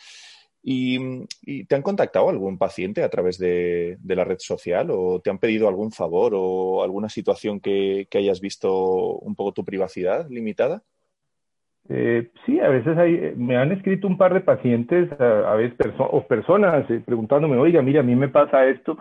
¿Y, 0.61 0.99
y 1.43 1.63
te 1.63 1.75
han 1.75 1.81
contactado 1.81 2.29
algún 2.29 2.57
paciente 2.57 3.03
a 3.03 3.09
través 3.09 3.39
de, 3.39 3.97
la 4.03 4.25
red 4.25 4.39
social 4.39 4.89
o 4.91 5.21
te 5.21 5.29
han 5.29 5.39
pedido 5.39 5.69
algún 5.69 5.93
favor 5.93 6.33
o 6.35 6.83
alguna 6.83 7.07
situación 7.07 7.61
que, 7.61 8.07
hayas 8.13 8.41
visto 8.41 9.15
un 9.19 9.33
poco 9.35 9.53
tu 9.53 9.63
privacidad 9.63 10.29
limitada? 10.29 10.83
Eh, 11.87 12.31
sí, 12.45 12.59
a 12.59 12.67
veces 12.67 12.97
hay, 12.97 13.33
me 13.37 13.55
han 13.55 13.71
escrito 13.71 14.07
un 14.07 14.17
par 14.17 14.33
de 14.33 14.41
pacientes 14.41 15.09
a, 15.19 15.55
veces 15.55 15.93
o 15.97 16.27
personas 16.27 16.87
eh, 16.91 17.01
preguntándome, 17.03 17.57
oiga, 17.57 17.81
mira, 17.81 18.01
a 18.01 18.03
mí 18.03 18.15
me 18.15 18.27
pasa 18.27 18.67
esto. 18.67 18.97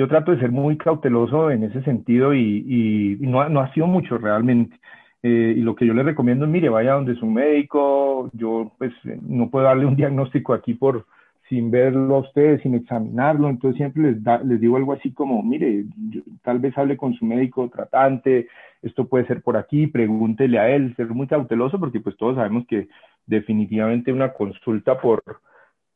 Yo 0.00 0.08
trato 0.08 0.32
de 0.32 0.40
ser 0.40 0.50
muy 0.50 0.78
cauteloso 0.78 1.50
en 1.50 1.62
ese 1.62 1.82
sentido 1.82 2.32
y, 2.32 2.64
y, 2.66 3.18
y 3.22 3.26
no, 3.26 3.42
ha 3.42 3.74
sido 3.74 3.86
mucho 3.86 4.16
realmente. 4.16 4.74
Eh, 5.22 5.52
y 5.58 5.60
lo 5.60 5.74
que 5.74 5.84
yo 5.84 5.92
les 5.92 6.06
recomiendo 6.06 6.46
es, 6.46 6.50
mire, 6.50 6.70
vaya 6.70 6.94
donde 6.94 7.16
su 7.16 7.26
médico. 7.26 8.30
Yo, 8.32 8.72
pues, 8.78 8.94
no 9.20 9.50
puedo 9.50 9.66
darle 9.66 9.84
un 9.84 9.96
diagnóstico 10.02 10.54
aquí 10.54 10.72
por 10.72 11.04
sin 11.50 11.70
verlo 11.70 12.16
a 12.16 12.20
ustedes, 12.20 12.62
sin 12.62 12.76
examinarlo. 12.76 13.50
Entonces, 13.50 13.76
siempre 13.76 14.04
les, 14.04 14.24
da, 14.24 14.38
les 14.42 14.58
digo 14.58 14.78
algo 14.78 14.94
así 14.94 15.12
como, 15.12 15.42
mire, 15.42 15.84
yo, 16.08 16.22
tal 16.44 16.60
vez 16.60 16.78
hable 16.78 16.96
con 16.96 17.12
su 17.12 17.26
médico 17.26 17.68
tratante, 17.68 18.48
esto 18.80 19.06
puede 19.06 19.26
ser 19.26 19.42
por 19.42 19.58
aquí, 19.58 19.86
pregúntele 19.86 20.58
a 20.58 20.70
él, 20.70 20.96
ser 20.96 21.08
muy 21.08 21.26
cauteloso 21.26 21.78
porque 21.78 22.00
pues 22.00 22.16
todos 22.16 22.36
sabemos 22.36 22.66
que 22.66 22.88
definitivamente 23.26 24.14
una 24.14 24.32
consulta 24.32 24.98
por, 24.98 25.22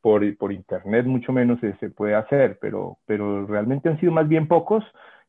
por, 0.05 0.37
por 0.37 0.53
internet 0.53 1.07
mucho 1.07 1.33
menos 1.33 1.59
se, 1.61 1.75
se, 1.79 1.89
puede 1.89 2.15
hacer, 2.15 2.59
pero, 2.61 2.99
pero 3.07 3.47
realmente 3.47 3.89
han 3.89 3.99
sido 3.99 4.13
más 4.13 4.29
bien 4.29 4.47
pocos. 4.49 4.85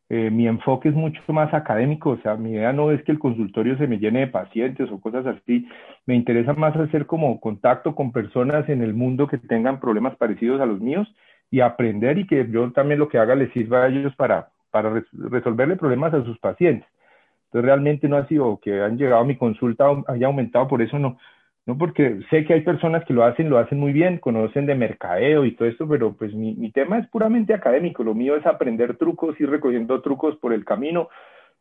Eh, 0.09 0.29
mi 0.29 0.49
enfoque 0.49 0.89
es 0.89 0.95
mucho 0.95 1.21
más 1.29 1.53
académico, 1.53 2.09
o 2.09 2.17
sea, 2.17 2.35
mi 2.35 2.51
idea 2.51 2.73
no 2.73 2.91
es 2.91 3.01
que 3.03 3.13
el 3.13 3.19
consultorio 3.19 3.77
se 3.77 3.87
me 3.87 3.99
llene 3.99 4.19
de 4.19 4.27
pacientes 4.27 4.91
o 4.91 4.99
cosas 4.99 5.25
así, 5.27 5.65
me 6.05 6.15
interesa 6.15 6.51
más 6.55 6.75
hacer 6.75 7.05
como 7.05 7.39
contacto 7.39 7.95
con 7.95 8.11
personas 8.11 8.67
en 8.67 8.83
el 8.83 8.93
mundo 8.93 9.27
que 9.27 9.37
tengan 9.37 9.79
problemas 9.79 10.17
parecidos 10.17 10.59
a 10.59 10.65
los 10.65 10.81
míos 10.81 11.07
y 11.49 11.61
aprender 11.61 12.17
y 12.17 12.27
que 12.27 12.45
yo 12.51 12.69
también 12.73 12.99
lo 12.99 13.07
que 13.07 13.17
haga 13.17 13.33
les 13.33 13.53
sirva 13.53 13.83
a 13.83 13.87
ellos 13.87 14.13
para, 14.17 14.49
para 14.71 15.01
resolverle 15.13 15.77
problemas 15.77 16.13
a 16.13 16.25
sus 16.25 16.37
pacientes. 16.39 16.89
Entonces 17.45 17.65
realmente 17.65 18.09
no 18.09 18.17
ha 18.17 18.27
sido 18.27 18.59
que 18.61 18.81
han 18.81 18.97
llegado 18.97 19.21
a 19.21 19.25
mi 19.25 19.37
consulta, 19.37 19.85
haya 20.07 20.27
aumentado, 20.27 20.67
por 20.67 20.81
eso 20.81 20.99
no, 20.99 21.17
no 21.65 21.77
porque 21.77 22.19
sé 22.29 22.45
que 22.45 22.53
hay 22.53 22.61
personas 22.61 23.03
que 23.05 23.13
lo 23.13 23.23
hacen, 23.23 23.49
lo 23.49 23.57
hacen 23.57 23.79
muy 23.79 23.91
bien, 23.91 24.19
conocen 24.19 24.65
de 24.65 24.75
mercadeo 24.75 25.45
y 25.45 25.55
todo 25.55 25.67
esto, 25.67 25.87
pero 25.87 26.13
pues 26.13 26.33
mi, 26.33 26.53
mi 26.53 26.71
tema 26.71 26.99
es 26.99 27.07
puramente 27.07 27.53
académico, 27.53 28.03
lo 28.03 28.13
mío 28.13 28.35
es 28.35 28.45
aprender 28.45 28.97
trucos, 28.97 29.39
ir 29.41 29.49
recogiendo 29.49 30.01
trucos 30.01 30.35
por 30.37 30.53
el 30.53 30.63
camino 30.63 31.09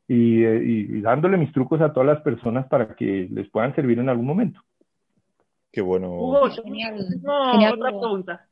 y, 0.07 0.45
y, 0.45 0.99
y 0.99 1.01
dándole 1.01 1.39
mis 1.39 1.53
trucos 1.53 1.81
a 1.81 1.93
todas 1.93 2.07
las 2.07 2.21
personas 2.21 2.67
para 2.67 2.95
que 2.95 3.29
les 3.31 3.49
puedan 3.49 3.75
servir 3.75 3.99
en 3.99 4.11
algún 4.11 4.27
momento. 4.27 4.61
Qué 5.73 5.81
bueno. 5.81 6.09
Hugo, 6.09 6.51
genial. 6.51 7.05
No, 7.23 7.53
genial. 7.53 7.75
otra 7.75 7.89
pregunta. 7.89 8.47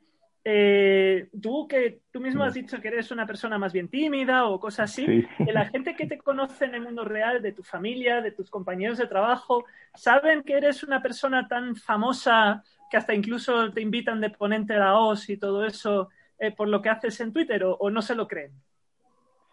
Eh, 0.45 1.29
tú 1.41 1.67
que 1.69 2.01
tú 2.11 2.19
mismo 2.19 2.43
has 2.43 2.53
dicho 2.53 2.81
que 2.81 2.89
eres 2.89 3.11
una 3.11 3.25
persona 3.25 3.57
más 3.57 3.71
bien 3.71 3.87
tímida 3.87 4.45
o 4.45 4.59
cosas 4.59 4.91
así, 4.91 5.05
sí. 5.05 5.27
de 5.39 5.53
la 5.53 5.65
gente 5.65 5.95
que 5.95 6.05
te 6.05 6.17
conoce 6.17 6.65
en 6.65 6.75
el 6.75 6.81
mundo 6.81 7.05
real, 7.05 7.41
de 7.41 7.53
tu 7.53 7.63
familia, 7.63 8.21
de 8.21 8.31
tus 8.31 8.49
compañeros 8.49 8.97
de 8.97 9.07
trabajo, 9.07 9.63
¿saben 9.95 10.43
que 10.43 10.57
eres 10.57 10.83
una 10.83 11.01
persona 11.01 11.47
tan 11.47 11.75
famosa 11.77 12.61
que 12.91 12.97
hasta 12.97 13.13
incluso 13.13 13.71
te 13.71 13.81
invitan 13.81 14.19
de 14.19 14.31
ponente 14.31 14.73
a 14.73 14.79
la 14.79 14.99
OS 14.99 15.29
y 15.29 15.37
todo 15.37 15.65
eso 15.65 16.09
eh, 16.37 16.51
por 16.51 16.67
lo 16.67 16.81
que 16.81 16.89
haces 16.89 17.19
en 17.21 17.31
Twitter 17.31 17.63
o, 17.63 17.75
o 17.75 17.89
no 17.89 18.01
se 18.01 18.15
lo 18.15 18.27
creen? 18.27 18.51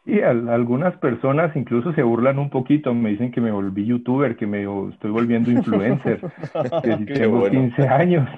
Sí, 0.04 0.20
algunas 0.22 0.96
personas 0.96 1.54
incluso 1.54 1.92
se 1.92 2.02
burlan 2.02 2.38
un 2.38 2.48
poquito, 2.48 2.94
me 2.94 3.10
dicen 3.10 3.30
que 3.30 3.40
me 3.40 3.52
volví 3.52 3.84
youtuber, 3.84 4.34
que 4.34 4.46
me 4.46 4.62
estoy 4.90 5.10
volviendo 5.10 5.50
influencer, 5.50 6.20
que 6.82 7.14
tengo 7.14 7.40
bueno. 7.40 7.60
15 7.60 7.86
años. 7.86 8.28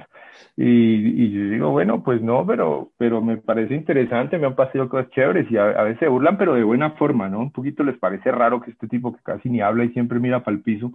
Y, 0.56 1.30
yo 1.32 1.50
digo, 1.50 1.70
bueno, 1.70 2.02
pues 2.02 2.22
no, 2.22 2.46
pero, 2.46 2.90
pero 2.98 3.22
me 3.22 3.38
parece 3.38 3.74
interesante, 3.74 4.38
me 4.38 4.46
han 4.46 4.54
pasado 4.54 4.88
cosas 4.88 5.10
chéveres 5.10 5.50
y 5.50 5.56
a, 5.56 5.64
a, 5.70 5.84
veces 5.84 6.00
se 6.00 6.08
burlan, 6.08 6.36
pero 6.38 6.54
de 6.54 6.62
buena 6.62 6.90
forma, 6.92 7.28
¿no? 7.28 7.40
Un 7.40 7.52
poquito 7.52 7.82
les 7.84 7.98
parece 7.98 8.30
raro 8.30 8.60
que 8.60 8.70
este 8.70 8.88
tipo 8.88 9.14
que 9.14 9.22
casi 9.22 9.48
ni 9.48 9.60
habla 9.60 9.84
y 9.84 9.90
siempre 9.90 10.18
mira 10.20 10.44
para 10.44 10.56
el 10.56 10.62
piso, 10.62 10.92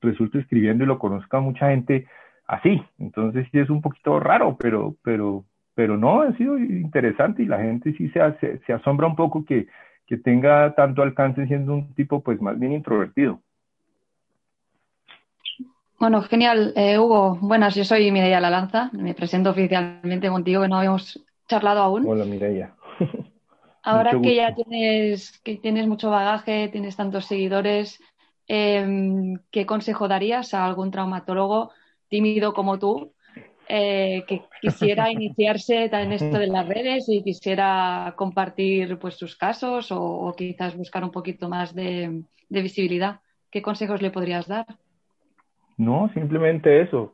resulte 0.00 0.38
escribiendo 0.38 0.84
y 0.84 0.86
lo 0.86 0.98
conozca 0.98 1.40
mucha 1.40 1.70
gente 1.70 2.06
así. 2.46 2.82
Entonces 2.98 3.46
sí 3.52 3.58
es 3.58 3.70
un 3.70 3.82
poquito 3.82 4.20
raro, 4.20 4.56
pero, 4.58 4.96
pero, 5.02 5.44
pero 5.74 5.96
no, 5.96 6.22
ha 6.22 6.32
sido 6.36 6.58
interesante 6.58 7.42
y 7.42 7.46
la 7.46 7.58
gente 7.58 7.92
sí 7.94 8.10
se, 8.10 8.58
se 8.66 8.72
asombra 8.72 9.06
un 9.06 9.16
poco 9.16 9.44
que, 9.44 9.66
que 10.06 10.16
tenga 10.16 10.74
tanto 10.74 11.02
alcance 11.02 11.46
siendo 11.46 11.74
un 11.74 11.94
tipo 11.94 12.22
pues 12.22 12.40
más 12.40 12.58
bien 12.58 12.72
introvertido. 12.72 13.40
Bueno, 15.98 16.22
genial. 16.22 16.72
Eh, 16.76 16.98
Hugo, 16.98 17.38
buenas, 17.40 17.74
yo 17.74 17.84
soy 17.84 18.10
Mireia 18.12 18.40
Lalanza. 18.40 18.90
Me 18.92 19.14
presento 19.14 19.50
oficialmente 19.50 20.28
contigo, 20.28 20.62
que 20.62 20.68
no 20.68 20.76
habíamos 20.76 21.24
charlado 21.48 21.80
aún. 21.80 22.06
Hola, 22.06 22.24
Mireia. 22.24 22.74
Ahora 23.82 24.20
que 24.20 24.34
ya 24.34 24.54
tienes, 24.54 25.38
que 25.40 25.56
tienes 25.56 25.86
mucho 25.86 26.10
bagaje, 26.10 26.68
tienes 26.68 26.96
tantos 26.96 27.24
seguidores, 27.24 28.00
eh, 28.48 28.84
¿qué 29.50 29.64
consejo 29.64 30.08
darías 30.08 30.54
a 30.54 30.66
algún 30.66 30.90
traumatólogo 30.90 31.70
tímido 32.08 32.52
como 32.52 32.78
tú 32.78 33.12
eh, 33.68 34.24
que 34.26 34.42
quisiera 34.60 35.10
iniciarse 35.12 35.84
en 35.84 36.12
esto 36.12 36.38
de 36.38 36.48
las 36.48 36.66
redes 36.66 37.08
y 37.08 37.22
quisiera 37.22 38.14
compartir 38.16 38.98
pues, 38.98 39.14
sus 39.14 39.36
casos 39.36 39.92
o, 39.92 40.02
o 40.02 40.34
quizás 40.34 40.76
buscar 40.76 41.04
un 41.04 41.12
poquito 41.12 41.48
más 41.48 41.74
de, 41.74 42.24
de 42.48 42.62
visibilidad? 42.62 43.20
¿Qué 43.50 43.62
consejos 43.62 44.02
le 44.02 44.10
podrías 44.10 44.48
dar? 44.48 44.66
No, 45.76 46.10
simplemente 46.14 46.80
eso, 46.80 47.12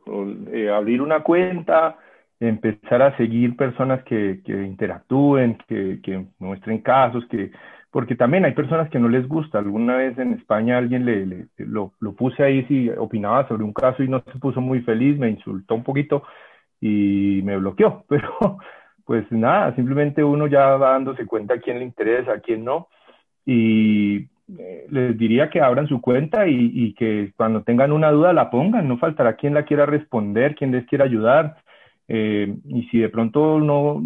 eh, 0.53 0.69
abrir 0.69 1.01
una 1.01 1.21
cuenta, 1.21 1.97
empezar 2.39 3.01
a 3.01 3.17
seguir 3.17 3.57
personas 3.57 4.03
que, 4.03 4.41
que 4.45 4.53
interactúen, 4.53 5.57
que, 5.67 5.99
que, 6.01 6.25
muestren 6.39 6.79
casos, 6.79 7.25
que 7.27 7.51
porque 7.91 8.15
también 8.15 8.43
hay 8.43 8.53
personas 8.53 8.89
que 8.89 8.99
no 8.99 9.07
les 9.07 9.27
gusta. 9.27 9.59
Alguna 9.59 9.97
vez 9.97 10.17
en 10.17 10.33
España 10.33 10.77
alguien 10.79 11.05
le, 11.05 11.47
lo, 11.57 11.93
lo, 11.99 12.13
puse 12.13 12.41
ahí 12.43 12.65
si 12.65 12.89
opinaba 12.89 13.47
sobre 13.47 13.63
un 13.63 13.73
caso 13.73 14.01
y 14.01 14.07
no 14.07 14.23
se 14.31 14.39
puso 14.39 14.61
muy 14.61 14.81
feliz, 14.81 15.19
me 15.19 15.29
insultó 15.29 15.75
un 15.75 15.83
poquito 15.83 16.23
y 16.81 17.41
me 17.43 17.57
bloqueó. 17.57 18.03
Pero 18.09 18.57
pues 19.05 19.31
nada, 19.31 19.75
simplemente 19.75 20.23
uno 20.23 20.47
ya 20.47 20.75
va 20.77 20.91
dándose 20.93 21.27
cuenta 21.27 21.55
a 21.55 21.59
quién 21.59 21.79
le 21.79 21.85
interesa, 21.85 22.33
a 22.33 22.39
quién 22.39 22.63
no. 22.65 22.87
Y 23.45 24.27
eh, 24.57 24.85
les 24.89 25.17
diría 25.17 25.49
que 25.49 25.61
abran 25.61 25.87
su 25.87 26.01
cuenta 26.01 26.47
y, 26.47 26.71
y, 26.73 26.93
que 26.93 27.33
cuando 27.37 27.63
tengan 27.63 27.91
una 27.91 28.11
duda 28.11 28.33
la 28.33 28.49
pongan, 28.49 28.87
no 28.87 28.97
faltará 28.97 29.35
quien 29.35 29.53
la 29.53 29.65
quiera 29.65 29.85
responder, 29.85 30.55
quien 30.55 30.71
les 30.71 30.85
quiera 30.85 31.05
ayudar. 31.05 31.57
Eh, 32.07 32.53
y 32.65 32.83
si 32.89 32.99
de 32.99 33.09
pronto 33.09 33.59
no 33.59 34.01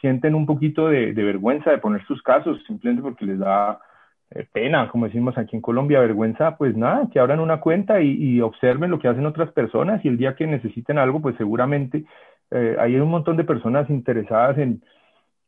sienten 0.00 0.34
un 0.34 0.46
poquito 0.46 0.88
de, 0.88 1.12
vergüenza 1.12 1.70
de 1.70 1.78
poner 1.78 2.04
sus 2.06 2.22
casos, 2.22 2.62
simplemente 2.66 3.02
porque 3.02 3.24
les 3.24 3.38
da 3.38 3.80
eh, 4.30 4.46
pena, 4.52 4.88
como 4.90 5.06
decimos 5.06 5.36
aquí 5.38 5.56
en 5.56 5.62
Colombia, 5.62 6.00
vergüenza, 6.00 6.56
pues 6.56 6.76
nada, 6.76 7.08
que 7.10 7.18
abran 7.18 7.40
una 7.40 7.60
cuenta 7.60 8.02
y, 8.02 8.12
y, 8.12 8.40
observen 8.42 8.90
lo 8.90 8.98
que 8.98 9.08
hacen 9.08 9.26
otras 9.26 9.50
personas 9.52 10.04
y 10.04 10.08
el 10.08 10.18
día 10.18 10.34
que 10.34 10.46
necesiten 10.46 10.98
algo, 10.98 11.22
pues 11.22 11.36
seguramente 11.36 12.04
eh, 12.50 12.76
hay 12.78 12.96
un 12.96 13.08
montón 13.10 13.36
de 13.36 13.44
personas 13.44 13.88
interesadas 13.90 14.58
en, 14.58 14.82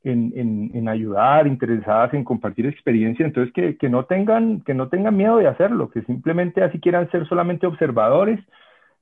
en, 0.07 0.33
en, 0.37 0.71
en, 0.73 0.89
ayudar, 0.89 1.47
interesadas 1.47 2.15
en 2.15 2.23
compartir 2.23 2.67
experiencia, 2.67 3.27
entonces 3.27 3.53
que, 3.53 3.77
que, 3.77 3.89
no 3.89 4.05
tengan, 4.05 4.61
que 4.61 4.73
no 4.73 4.89
tengan 4.89 5.17
miedo 5.17 5.39
de 5.39 5.49
hacerlo, 5.49 5.91
que 5.91 6.03
simplemente 6.03 6.63
así 6.63 6.79
quieran 6.79 7.11
ser 7.11 7.27
solamente 7.27 7.67
observadores 7.67 8.39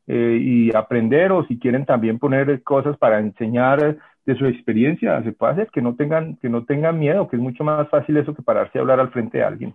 eh, 0.07 0.39
y 0.41 0.75
aprender 0.75 1.33
o 1.33 1.45
si 1.47 1.59
quieren 1.59 1.85
también 1.85 2.19
poner 2.19 2.63
cosas 2.63 2.97
para 2.97 3.19
enseñar 3.19 3.99
de 4.25 4.37
su 4.37 4.47
experiencia, 4.47 5.23
se 5.23 5.33
puede 5.33 5.53
hacer, 5.53 5.69
que 5.71 5.83
no 5.83 5.95
tengan, 5.95 6.37
que 6.37 6.49
no 6.49 6.65
tengan 6.65 6.99
miedo, 6.99 7.29
que 7.29 7.37
es 7.37 7.43
mucho 7.43 7.63
más 7.65 7.89
fácil 7.91 8.17
eso 8.17 8.35
que 8.35 8.43
pararse 8.43 8.79
a 8.79 8.81
hablar 8.81 8.99
al 8.99 9.11
frente 9.11 9.39
de 9.39 9.45
alguien. 9.45 9.75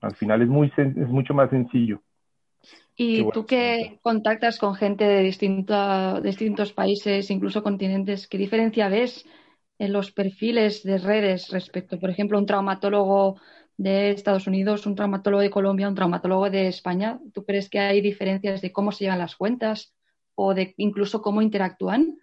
Al 0.00 0.14
final 0.14 0.40
es, 0.42 0.48
muy, 0.48 0.72
es 0.76 1.08
mucho 1.08 1.34
más 1.34 1.50
sencillo. 1.50 2.00
Y 2.96 3.28
tú 3.30 3.46
que 3.46 3.98
contactas 4.02 4.58
con 4.58 4.74
gente 4.74 5.04
de 5.04 5.22
distinto, 5.22 6.20
distintos 6.20 6.72
países, 6.72 7.30
incluso 7.30 7.62
continentes, 7.62 8.28
¿qué 8.28 8.38
diferencia 8.38 8.88
ves 8.88 9.26
en 9.80 9.94
los 9.94 10.12
perfiles 10.12 10.82
de 10.84 10.98
redes 10.98 11.48
respecto, 11.50 11.98
por 11.98 12.10
ejemplo, 12.10 12.38
un 12.38 12.44
traumatólogo 12.44 13.40
de 13.78 14.10
Estados 14.10 14.46
Unidos, 14.46 14.86
un 14.86 14.94
traumatólogo 14.94 15.40
de 15.40 15.48
Colombia, 15.48 15.88
un 15.88 15.94
traumatólogo 15.94 16.50
de 16.50 16.68
España? 16.68 17.18
¿Tú 17.32 17.46
crees 17.46 17.70
que 17.70 17.80
hay 17.80 18.02
diferencias 18.02 18.60
de 18.60 18.72
cómo 18.72 18.92
se 18.92 19.04
llevan 19.04 19.20
las 19.20 19.36
cuentas 19.36 19.94
o 20.34 20.52
de 20.52 20.74
incluso 20.76 21.22
cómo 21.22 21.40
interactúan? 21.40 22.18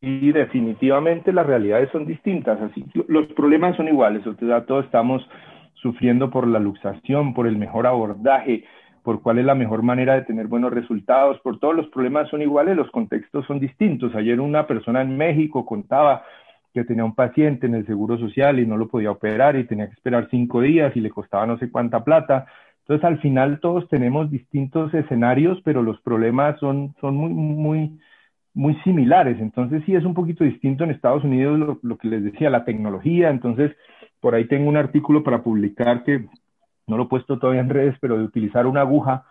Y 0.00 0.30
definitivamente 0.30 1.32
las 1.32 1.46
realidades 1.46 1.90
son 1.90 2.06
distintas, 2.06 2.60
así 2.60 2.84
los 3.08 3.26
problemas 3.34 3.76
son 3.76 3.88
iguales, 3.88 4.24
o 4.24 4.34
sea, 4.34 4.64
todos 4.64 4.84
estamos 4.84 5.28
sufriendo 5.74 6.30
por 6.30 6.46
la 6.46 6.60
luxación, 6.60 7.34
por 7.34 7.48
el 7.48 7.56
mejor 7.56 7.88
abordaje, 7.88 8.64
por 9.02 9.20
cuál 9.20 9.38
es 9.38 9.44
la 9.44 9.56
mejor 9.56 9.82
manera 9.82 10.14
de 10.14 10.22
tener 10.22 10.46
buenos 10.46 10.72
resultados, 10.72 11.40
por 11.40 11.58
todos 11.58 11.74
los 11.74 11.88
problemas 11.88 12.28
son 12.30 12.40
iguales, 12.40 12.76
los 12.76 12.90
contextos 12.92 13.46
son 13.46 13.58
distintos. 13.58 14.14
Ayer 14.14 14.40
una 14.40 14.68
persona 14.68 15.02
en 15.02 15.16
México 15.16 15.66
contaba 15.66 16.24
que 16.72 16.84
tenía 16.84 17.04
un 17.04 17.14
paciente 17.14 17.66
en 17.66 17.74
el 17.74 17.86
Seguro 17.86 18.18
Social 18.18 18.58
y 18.58 18.66
no 18.66 18.76
lo 18.76 18.88
podía 18.88 19.10
operar 19.10 19.56
y 19.56 19.64
tenía 19.64 19.86
que 19.86 19.94
esperar 19.94 20.28
cinco 20.30 20.60
días 20.60 20.96
y 20.96 21.00
le 21.00 21.10
costaba 21.10 21.46
no 21.46 21.58
sé 21.58 21.70
cuánta 21.70 22.04
plata. 22.04 22.46
Entonces, 22.80 23.04
al 23.04 23.20
final 23.20 23.60
todos 23.60 23.88
tenemos 23.88 24.30
distintos 24.30 24.92
escenarios, 24.92 25.60
pero 25.64 25.82
los 25.82 26.00
problemas 26.00 26.58
son, 26.58 26.94
son 27.00 27.16
muy, 27.16 27.32
muy, 27.32 28.00
muy 28.54 28.74
similares. 28.82 29.38
Entonces 29.40 29.82
sí 29.86 29.94
es 29.94 30.04
un 30.04 30.14
poquito 30.14 30.44
distinto 30.44 30.84
en 30.84 30.90
Estados 30.90 31.24
Unidos 31.24 31.78
lo, 31.82 31.96
que 31.98 32.08
les 32.08 32.24
decía, 32.24 32.50
la 32.50 32.64
tecnología. 32.64 33.30
Entonces 33.30 33.72
por 34.20 34.34
ahí 34.34 34.46
tengo 34.46 34.68
un 34.68 34.76
artículo 34.76 35.22
para 35.22 35.42
publicar 35.42 36.04
que 36.04 36.26
no 36.86 36.96
lo 36.96 37.04
he 37.04 37.08
puesto 37.08 37.38
todavía 37.38 37.62
en 37.62 37.70
redes, 37.70 37.96
pero 38.00 38.18
de 38.18 38.24
utilizar 38.24 38.66
una 38.66 38.82
aguja, 38.82 39.24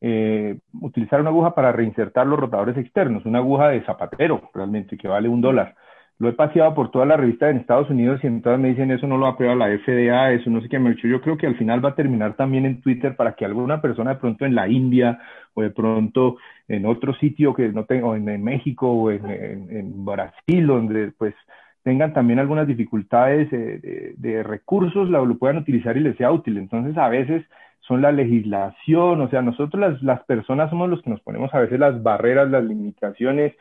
eh, 0.00 0.58
utilizar 0.80 1.20
una 1.20 1.30
aguja 1.30 1.54
para 1.54 1.72
reinsertar 1.72 2.26
los 2.26 2.38
rotadores 2.38 2.76
externos, 2.76 3.24
una 3.26 3.38
aguja 3.38 3.68
de 3.68 3.84
zapatero 3.84 4.50
realmente 4.54 4.96
que 4.96 5.08
vale 5.08 5.28
un 5.28 5.40
dólar. 5.40 5.74
Lo 6.22 6.28
he 6.28 6.34
paseado 6.34 6.72
por 6.72 6.92
toda 6.92 7.04
la 7.04 7.16
revista 7.16 7.50
en 7.50 7.56
Estados 7.56 7.90
Unidos 7.90 8.20
y 8.22 8.28
en 8.28 8.42
todas 8.42 8.56
me 8.56 8.68
dicen 8.68 8.92
eso 8.92 9.08
no 9.08 9.18
lo 9.18 9.26
ha 9.26 9.30
aprobado 9.30 9.58
la 9.58 9.76
FDA, 9.76 10.30
eso 10.30 10.50
no 10.50 10.60
sé 10.60 10.68
qué 10.68 10.78
me 10.78 10.90
ha 10.90 10.92
dicho. 10.92 11.08
Yo 11.08 11.20
creo 11.20 11.36
que 11.36 11.48
al 11.48 11.56
final 11.56 11.84
va 11.84 11.88
a 11.88 11.94
terminar 11.96 12.36
también 12.36 12.64
en 12.64 12.80
Twitter 12.80 13.16
para 13.16 13.32
que 13.34 13.44
alguna 13.44 13.80
persona 13.82 14.14
de 14.14 14.20
pronto 14.20 14.44
en 14.44 14.54
la 14.54 14.68
India 14.68 15.18
o 15.54 15.62
de 15.62 15.70
pronto 15.70 16.36
en 16.68 16.86
otro 16.86 17.12
sitio 17.14 17.52
que 17.54 17.70
no 17.70 17.86
tengo, 17.86 18.14
en, 18.14 18.44
México 18.44 18.88
o 18.88 19.10
en, 19.10 19.26
en, 19.28 20.04
Brasil, 20.04 20.64
donde 20.64 21.10
pues 21.18 21.34
tengan 21.82 22.12
también 22.12 22.38
algunas 22.38 22.68
dificultades 22.68 23.50
de, 23.50 24.42
recursos, 24.44 25.08
lo, 25.08 25.38
puedan 25.38 25.56
utilizar 25.56 25.96
y 25.96 26.00
les 26.02 26.16
sea 26.18 26.30
útil. 26.30 26.56
Entonces, 26.56 26.96
a 26.98 27.08
veces 27.08 27.44
son 27.80 28.00
la 28.00 28.12
legislación, 28.12 29.20
o 29.22 29.28
sea, 29.28 29.42
nosotros 29.42 29.80
las, 29.80 30.00
las 30.04 30.22
personas 30.22 30.70
somos 30.70 30.88
los 30.88 31.02
que 31.02 31.10
nos 31.10 31.20
ponemos 31.22 31.52
a 31.52 31.58
veces 31.58 31.80
las 31.80 32.00
barreras, 32.00 32.48
las 32.48 32.62
limitaciones, 32.62 33.54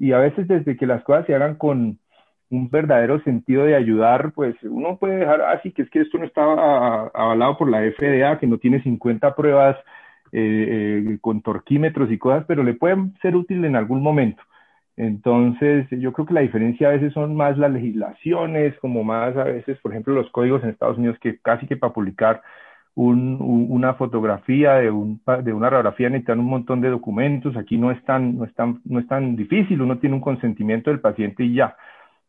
y 0.00 0.10
a 0.10 0.18
veces 0.18 0.48
desde 0.48 0.76
que 0.76 0.86
las 0.86 1.04
cosas 1.04 1.24
se 1.26 1.36
hagan 1.36 1.54
con 1.54 2.00
un 2.50 2.70
verdadero 2.70 3.20
sentido 3.22 3.64
de 3.64 3.76
ayudar, 3.76 4.32
pues 4.32 4.56
uno 4.62 4.96
puede 4.98 5.18
dejar 5.18 5.42
así, 5.42 5.72
que 5.72 5.82
es 5.82 5.90
que 5.90 6.00
esto 6.00 6.18
no 6.18 6.24
está 6.24 6.42
avalado 6.42 7.58
por 7.58 7.68
la 7.70 7.80
FDA, 7.80 8.38
que 8.38 8.46
no 8.46 8.58
tiene 8.58 8.82
50 8.82 9.34
pruebas 9.34 9.76
eh, 10.32 11.04
eh, 11.12 11.18
con 11.20 11.42
torquímetros 11.42 12.10
y 12.10 12.18
cosas, 12.18 12.44
pero 12.46 12.62
le 12.62 12.74
pueden 12.74 13.14
ser 13.22 13.36
útil 13.36 13.64
en 13.64 13.76
algún 13.76 14.02
momento. 14.02 14.42
Entonces, 14.96 15.86
yo 15.90 16.12
creo 16.12 16.26
que 16.26 16.34
la 16.34 16.40
diferencia 16.40 16.88
a 16.88 16.92
veces 16.92 17.12
son 17.12 17.36
más 17.36 17.56
las 17.56 17.70
legislaciones, 17.70 18.76
como 18.80 19.04
más 19.04 19.36
a 19.36 19.44
veces, 19.44 19.78
por 19.80 19.92
ejemplo, 19.92 20.14
los 20.14 20.30
códigos 20.30 20.62
en 20.64 20.70
Estados 20.70 20.98
Unidos, 20.98 21.18
que 21.20 21.38
casi 21.38 21.66
que 21.66 21.76
para 21.76 21.92
publicar 21.92 22.42
un, 22.98 23.36
una 23.70 23.94
fotografía 23.94 24.74
de, 24.74 24.90
un, 24.90 25.22
de 25.44 25.52
una 25.52 25.70
radiografía 25.70 26.10
necesitan 26.10 26.40
un 26.40 26.46
montón 26.46 26.80
de 26.80 26.88
documentos. 26.90 27.56
Aquí 27.56 27.78
no 27.78 27.92
es, 27.92 28.04
tan, 28.04 28.36
no, 28.38 28.44
es 28.44 28.54
tan, 28.54 28.80
no 28.84 28.98
es 28.98 29.06
tan 29.06 29.36
difícil, 29.36 29.80
uno 29.82 29.98
tiene 29.98 30.16
un 30.16 30.20
consentimiento 30.20 30.90
del 30.90 31.00
paciente 31.00 31.44
y 31.44 31.54
ya. 31.54 31.76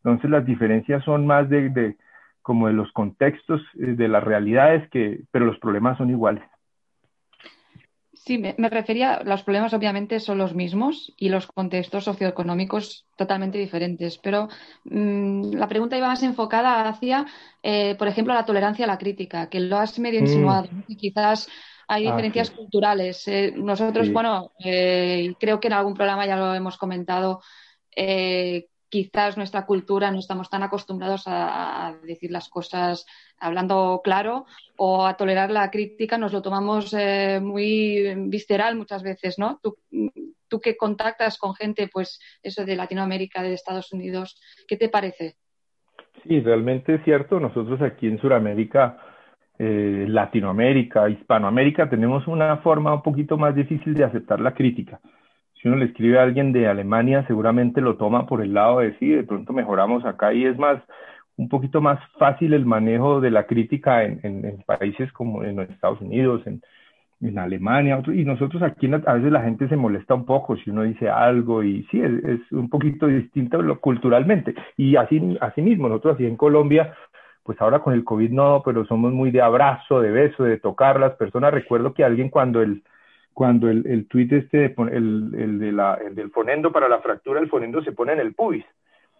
Entonces, 0.03 0.29
las 0.29 0.45
diferencias 0.45 1.03
son 1.03 1.25
más 1.27 1.49
de, 1.49 1.69
de 1.69 1.97
como 2.41 2.67
de 2.67 2.73
los 2.73 2.91
contextos, 2.93 3.61
eh, 3.75 3.93
de 3.95 4.07
las 4.07 4.23
realidades, 4.23 4.89
que, 4.89 5.21
pero 5.31 5.45
los 5.45 5.59
problemas 5.59 5.97
son 5.97 6.09
iguales. 6.09 6.43
Sí, 8.29 8.37
me, 8.37 8.69
refería, 8.69 9.21
los 9.23 9.43
problemas 9.43 9.73
obviamente 9.73 10.19
son 10.19 10.37
los 10.37 10.53
mismos 10.53 11.13
y 11.17 11.29
los 11.29 11.47
contextos 11.47 12.03
socioeconómicos 12.03 13.07
totalmente 13.15 13.57
diferentes, 13.57 14.17
pero 14.17 14.49
mm, 14.83 15.53
la 15.53 15.67
pregunta 15.67 15.97
iba 15.97 16.07
más 16.07 16.21
enfocada 16.21 16.87
hacia, 16.87 17.25
eh, 17.63 17.95
por 17.95 18.07
ejemplo, 18.07 18.33
la 18.33 18.45
tolerancia 18.45 18.85
a 18.85 18.87
la 18.87 18.97
crítica, 18.97 19.49
que 19.49 19.59
lo 19.61 19.77
has 19.77 19.97
medio 19.99 20.19
mm. 20.19 20.23
insinuado, 20.23 20.69
y 20.87 20.95
quizás 20.97 21.47
hay 21.87 22.05
ah, 22.05 22.11
diferencias 22.11 22.51
culturales. 22.51 23.27
Eh, 23.27 23.53
nosotros, 23.55 24.11
bueno, 24.11 24.51
eh, 24.63 25.33
creo 25.39 25.59
que 25.59 25.67
en 25.67 25.73
algún 25.73 25.95
programa 25.95 26.27
ya 26.27 26.35
lo 26.35 26.53
hemos 26.53 26.77
comentado, 26.77 27.41
quizás 28.89 29.37
nuestra 29.37 29.65
cultura 29.65 30.11
no 30.11 30.19
estamos 30.19 30.49
tan 30.49 30.63
acostumbrados 30.63 31.23
a, 31.27 31.95
decir 32.03 32.31
las 32.31 32.49
cosas 32.49 33.05
hablando 33.39 34.01
claro 34.03 34.45
o 34.77 35.05
a 35.05 35.15
tolerar 35.15 35.51
la 35.51 35.69
crítica, 35.71 36.17
nos 36.17 36.33
lo 36.33 36.41
tomamos 36.41 36.93
eh, 36.97 37.39
muy 37.41 38.15
visceral 38.27 38.75
muchas 38.75 39.03
veces, 39.03 39.39
¿no? 39.39 39.59
Tú, 39.61 39.77
tú, 40.47 40.59
que 40.59 40.75
contactas 40.75 41.37
con 41.37 41.53
gente, 41.53 41.89
pues 41.91 42.19
eso 42.43 42.65
de 42.65 42.75
Latinoamérica, 42.75 43.41
de 43.43 43.53
Estados 43.53 43.93
Unidos, 43.93 44.41
¿qué 44.67 44.77
te 44.77 44.89
parece? 44.89 45.35
Sí, 46.23 46.41
realmente 46.41 46.95
es 46.95 47.03
cierto. 47.03 47.39
Nosotros 47.39 47.81
aquí 47.81 48.07
en 48.07 48.19
Sudamérica, 48.19 48.97
eh, 49.57 50.05
Latinoamérica, 50.07 51.09
Hispanoamérica, 51.09 51.89
tenemos 51.89 52.27
una 52.27 52.57
forma 52.57 52.93
un 52.93 53.01
poquito 53.01 53.37
más 53.37 53.55
difícil 53.55 53.93
de 53.93 54.03
aceptar 54.03 54.41
la 54.41 54.53
crítica 54.53 54.99
si 55.61 55.67
uno 55.67 55.77
le 55.77 55.85
escribe 55.85 56.19
a 56.19 56.23
alguien 56.23 56.53
de 56.53 56.67
Alemania, 56.67 57.25
seguramente 57.27 57.81
lo 57.81 57.97
toma 57.97 58.25
por 58.25 58.41
el 58.41 58.53
lado 58.53 58.79
de 58.79 58.97
sí, 58.97 59.09
de 59.09 59.23
pronto 59.23 59.51
mejoramos 59.51 60.05
acá 60.05 60.33
y 60.33 60.45
es 60.45 60.57
más, 60.57 60.81
un 61.35 61.49
poquito 61.49 61.81
más 61.81 61.99
fácil 62.17 62.53
el 62.53 62.65
manejo 62.65 63.19
de 63.19 63.31
la 63.31 63.45
crítica 63.45 64.03
en, 64.03 64.19
en, 64.23 64.63
países 64.65 65.11
como 65.11 65.43
en 65.43 65.59
Estados 65.59 65.99
Unidos, 65.99 66.41
en, 66.45 66.61
en 67.21 67.37
Alemania, 67.37 68.01
y 68.07 68.23
nosotros 68.23 68.63
aquí 68.63 68.89
a 68.93 69.13
veces 69.13 69.31
la 69.31 69.41
gente 69.41 69.67
se 69.67 69.75
molesta 69.75 70.13
un 70.13 70.25
poco 70.25 70.55
si 70.55 70.69
uno 70.69 70.83
dice 70.83 71.09
algo 71.09 71.61
y 71.63 71.83
sí, 71.91 72.01
es, 72.01 72.39
un 72.51 72.69
poquito 72.69 73.07
distinto 73.07 73.59
culturalmente. 73.81 74.55
Y 74.77 74.95
así, 74.95 75.37
así 75.41 75.61
mismo, 75.61 75.89
nosotros 75.89 76.15
aquí 76.15 76.25
en 76.25 76.37
Colombia, 76.37 76.95
pues 77.43 77.59
ahora 77.61 77.79
con 77.79 77.93
el 77.93 78.05
COVID 78.05 78.31
no, 78.31 78.61
pero 78.63 78.85
somos 78.85 79.11
muy 79.11 79.31
de 79.31 79.41
abrazo, 79.41 79.99
de 79.99 80.11
beso, 80.11 80.43
de 80.45 80.59
tocar 80.59 80.99
las 80.99 81.15
personas. 81.15 81.53
Recuerdo 81.53 81.93
que 81.93 82.05
alguien 82.05 82.29
cuando 82.29 82.61
el 82.61 82.83
cuando 83.39 83.69
el, 83.69 83.87
el 83.87 84.05
tuit 84.05 84.33
este, 84.33 84.75
el, 84.91 85.33
el, 85.33 85.59
de 85.59 85.71
la, 85.71 85.97
el 86.05 86.13
del 86.13 86.29
fonendo 86.29 86.73
para 86.73 86.89
la 86.89 86.99
fractura, 86.99 87.39
el 87.39 87.47
fonendo 87.47 87.81
se 87.81 87.93
pone 87.93 88.11
en 88.11 88.19
el 88.19 88.33
pubis. 88.33 88.65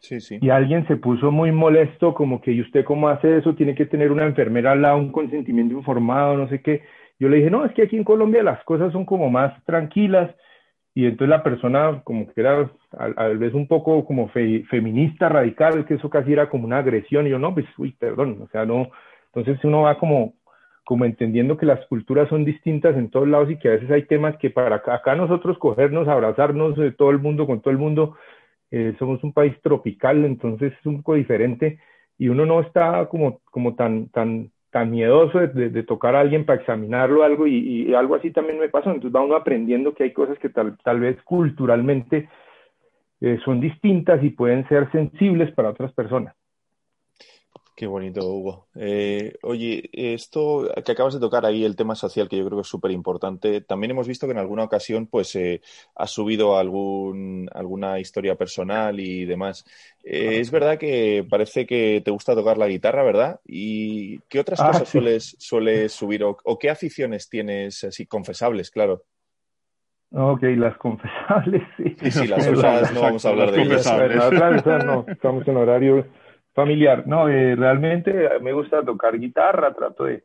Sí, 0.02 0.20
sí. 0.20 0.40
Y 0.42 0.50
alguien 0.50 0.86
se 0.88 0.98
puso 0.98 1.32
muy 1.32 1.54
molesto, 1.54 2.14
como 2.14 2.42
que, 2.42 2.52
¿y 2.52 2.60
usted 2.60 2.84
cómo 2.84 3.08
hace 3.08 3.38
eso? 3.38 3.56
Tiene 3.56 3.76
que 3.76 3.86
tener 3.86 4.12
una 4.12 4.26
enfermera 4.26 4.74
al 4.74 4.82
lado, 4.82 4.98
un 4.98 5.14
consentimiento 5.14 5.74
informado, 5.74 6.36
no 6.36 6.50
sé 6.50 6.62
qué. 6.62 6.82
Yo 7.18 7.30
le 7.30 7.38
dije, 7.38 7.50
no, 7.50 7.64
es 7.64 7.72
que 7.72 7.84
aquí 7.84 7.96
en 7.96 8.04
Colombia 8.04 8.44
las 8.44 8.62
cosas 8.66 8.92
son 8.92 9.06
como 9.06 9.30
más 9.30 9.54
tranquilas. 9.64 10.36
Y 10.94 11.06
entonces 11.06 11.30
la 11.30 11.42
persona, 11.42 12.02
como 12.04 12.28
que 12.28 12.42
era 12.42 12.70
a, 12.98 13.28
vez 13.30 13.54
un 13.54 13.70
poco 13.70 14.04
como 14.04 14.28
feminista 14.28 15.30
radical, 15.30 15.86
que 15.86 15.94
eso 15.94 16.10
casi 16.10 16.34
era 16.34 16.50
como 16.50 16.66
una 16.66 16.80
agresión. 16.80 17.26
Y 17.26 17.30
yo, 17.30 17.40
no, 17.40 17.54
pues, 17.54 17.68
uy, 17.78 17.94
perdón, 17.98 18.38
o 18.42 18.48
sea, 18.50 18.66
no. 18.66 18.90
Entonces 19.34 19.64
uno 19.64 19.84
va 19.84 19.98
como, 19.98 20.34
como 20.90 21.06
entendiendo 21.06 21.56
que 21.56 21.68
las 21.68 21.86
culturas 21.86 22.28
son 22.30 22.46
distintas 22.46 22.98
en 22.98 23.12
todos 23.12 23.28
lados 23.28 23.52
y 23.52 23.60
que 23.60 23.68
a 23.68 23.74
veces 23.74 23.92
hay 23.92 24.08
temas 24.08 24.36
que 24.38 24.50
para 24.50 24.78
acá, 24.78 25.14
nosotros 25.14 25.60
cogernos, 25.60 26.08
abrazarnos 26.08 26.76
de 26.76 26.92
todo 26.92 27.12
el 27.12 27.20
mundo 27.20 27.46
con 27.46 27.62
todo 27.62 27.70
el 27.70 27.78
mundo, 27.78 28.16
eh, 28.72 28.96
somos 28.98 29.24
un 29.24 29.32
país 29.32 29.54
tropical, 29.62 30.26
entonces 30.26 30.74
es 30.74 30.86
un 30.88 31.04
poco 31.04 31.14
diferente 31.14 31.78
y 32.18 32.30
uno 32.30 32.48
no 32.48 32.60
está 32.60 33.06
como, 33.06 33.40
como 33.52 33.76
tan, 33.76 34.10
tan, 34.10 34.50
tan 34.72 34.90
miedoso 34.90 35.38
de, 35.38 35.84
tocar 35.84 36.16
a 36.16 36.22
alguien 36.22 36.44
para 36.44 36.60
examinarlo 36.60 37.22
algo 37.22 37.46
y, 37.46 37.94
algo 37.94 38.16
así 38.16 38.32
también 38.32 38.58
me 38.58 38.70
pasó, 38.70 38.90
entonces 38.90 39.16
va 39.16 39.24
uno 39.24 39.36
aprendiendo 39.36 39.94
que 39.94 40.06
hay 40.06 40.12
cosas 40.12 40.40
que 40.40 40.50
tal, 40.50 40.76
tal 40.84 41.02
vez 41.02 41.22
culturalmente 41.22 42.28
eh, 43.22 43.38
son 43.46 43.60
distintas 43.60 44.24
y 44.24 44.32
pueden 44.32 44.68
ser 44.68 44.92
sensibles 44.92 45.52
para 45.52 45.70
otras 45.70 45.94
personas. 45.94 46.34
Qué 47.80 47.88
bonito, 47.88 48.28
Hugo. 48.28 48.68
Eh, 48.76 49.36
oye, 49.42 49.90
esto 49.94 50.70
que 50.86 50.92
acabas 50.92 51.14
de 51.14 51.20
tocar 51.22 51.46
ahí, 51.46 51.64
el 51.64 51.78
tema 51.78 51.96
social, 51.96 52.28
que 52.28 52.36
yo 52.36 52.46
creo 52.46 52.58
que 52.58 52.64
es 52.64 52.68
súper 52.68 52.92
importante, 52.92 53.62
también 53.62 53.92
hemos 53.92 54.06
visto 54.06 54.28
que 54.28 54.34
en 54.34 54.38
alguna 54.38 54.66
ocasión 54.66 55.08
pues 55.08 55.34
eh, 55.38 55.62
has 55.96 56.12
subido 56.12 56.58
algún, 56.58 57.50
alguna 57.54 57.98
historia 57.98 58.36
personal 58.36 59.00
y 59.00 59.24
demás. 59.24 59.64
Eh, 60.04 60.42
es 60.42 60.52
verdad 60.52 60.78
que 60.78 61.26
parece 61.30 61.66
que 61.66 62.02
te 62.04 62.12
gusta 62.12 62.36
tocar 62.36 62.58
la 62.58 62.68
guitarra, 62.68 63.02
¿verdad? 63.02 63.40
¿Y 63.46 64.20
qué 64.28 64.42
otras 64.42 64.60
ah, 64.60 64.72
cosas 64.72 64.90
sueles, 64.90 65.38
sueles 65.40 65.94
subir 65.94 66.26
o, 66.26 66.60
qué 66.60 66.70
aficiones 66.70 67.30
tienes 67.30 67.86
así 67.86 68.06
confesables, 68.06 68.72
claro? 68.72 69.06
Ok, 70.12 70.42
las 70.58 70.78
confesables, 70.78 71.64
sí. 71.78 71.96
Sí, 72.02 72.12
sí, 72.12 72.28
las 72.28 72.46
otras 72.50 72.92
no 72.94 73.00
vamos 73.00 73.26
a 73.26 73.30
hablar 73.30 73.52
de 73.54 73.62
ellas. 73.62 73.86
Las 73.86 74.66
no, 74.84 75.06
estamos 75.08 75.48
en 75.48 75.56
horario 75.56 76.06
familiar. 76.54 77.08
No, 77.08 77.30
eh, 77.30 77.56
realmente 77.56 78.14
me 78.42 78.54
gusta 78.54 78.84
tocar 78.84 79.18
guitarra, 79.20 79.74
trato 79.74 80.06
de, 80.06 80.24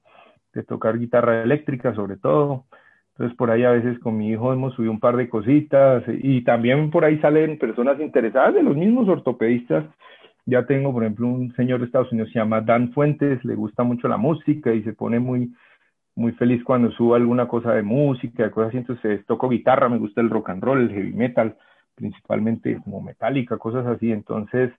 tocar 0.67 0.99
guitarra 0.99 1.43
eléctrica 1.43 1.95
sobre 1.95 2.17
todo. 2.17 2.65
Entonces 3.13 3.37
por 3.37 3.51
ahí 3.51 3.65
a 3.65 3.71
veces 3.71 3.99
con 4.01 4.17
mi 4.17 4.31
hijo 4.31 4.53
hemos 4.53 4.75
subido 4.75 4.93
un 4.93 5.01
par 5.01 5.17
de 5.17 5.29
cositas 5.29 6.03
y 6.09 6.43
también 6.43 6.91
por 6.91 7.05
ahí 7.05 7.19
salen 7.21 7.59
personas 7.59 8.01
interesadas 8.01 8.55
de 8.55 8.63
los 8.63 8.77
mismos 8.77 9.09
ortopedistas. 9.09 9.85
Ya 10.47 10.67
tengo, 10.67 10.93
por 10.93 11.05
ejemplo, 11.05 11.29
un 11.29 11.55
señor 11.55 11.81
de 11.81 11.87
Estados 11.87 12.13
Unidos 12.13 12.31
se 12.33 12.39
llama 12.39 12.61
Dan 12.61 12.93
Fuentes, 12.93 13.45
le 13.45 13.55
gusta 13.55 13.83
mucho 13.83 14.09
la 14.09 14.17
música 14.17 14.75
y 14.75 14.83
se 14.83 14.93
pone 14.93 15.19
muy, 15.19 15.55
muy 16.17 16.33
feliz 16.33 16.63
cuando 16.65 16.91
subo 16.91 17.15
alguna 17.15 17.49
cosa 17.49 17.73
de 17.73 17.83
música, 17.83 18.51
cosas 18.51 18.69
así. 18.69 18.79
Entonces 18.79 19.25
toco 19.27 19.49
guitarra, 19.49 19.89
me 19.89 19.99
gusta 19.99 20.21
el 20.21 20.31
rock 20.31 20.51
and 20.51 20.63
roll, 20.63 20.81
el 20.81 20.91
heavy 20.91 21.13
metal, 21.13 21.57
principalmente 21.95 22.79
como 22.85 23.01
metálica, 23.01 23.57
cosas 23.59 23.87
así. 23.87 24.13
Entonces, 24.13 24.73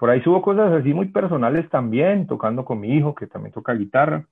por 0.00 0.08
ahí 0.08 0.22
subo 0.22 0.40
cosas 0.40 0.72
así 0.72 0.94
muy 0.94 1.08
personales 1.08 1.68
también, 1.68 2.26
tocando 2.26 2.64
con 2.64 2.80
mi 2.80 2.96
hijo, 2.96 3.14
que 3.14 3.26
también 3.26 3.52
toca 3.52 3.74
guitarra. 3.74 4.26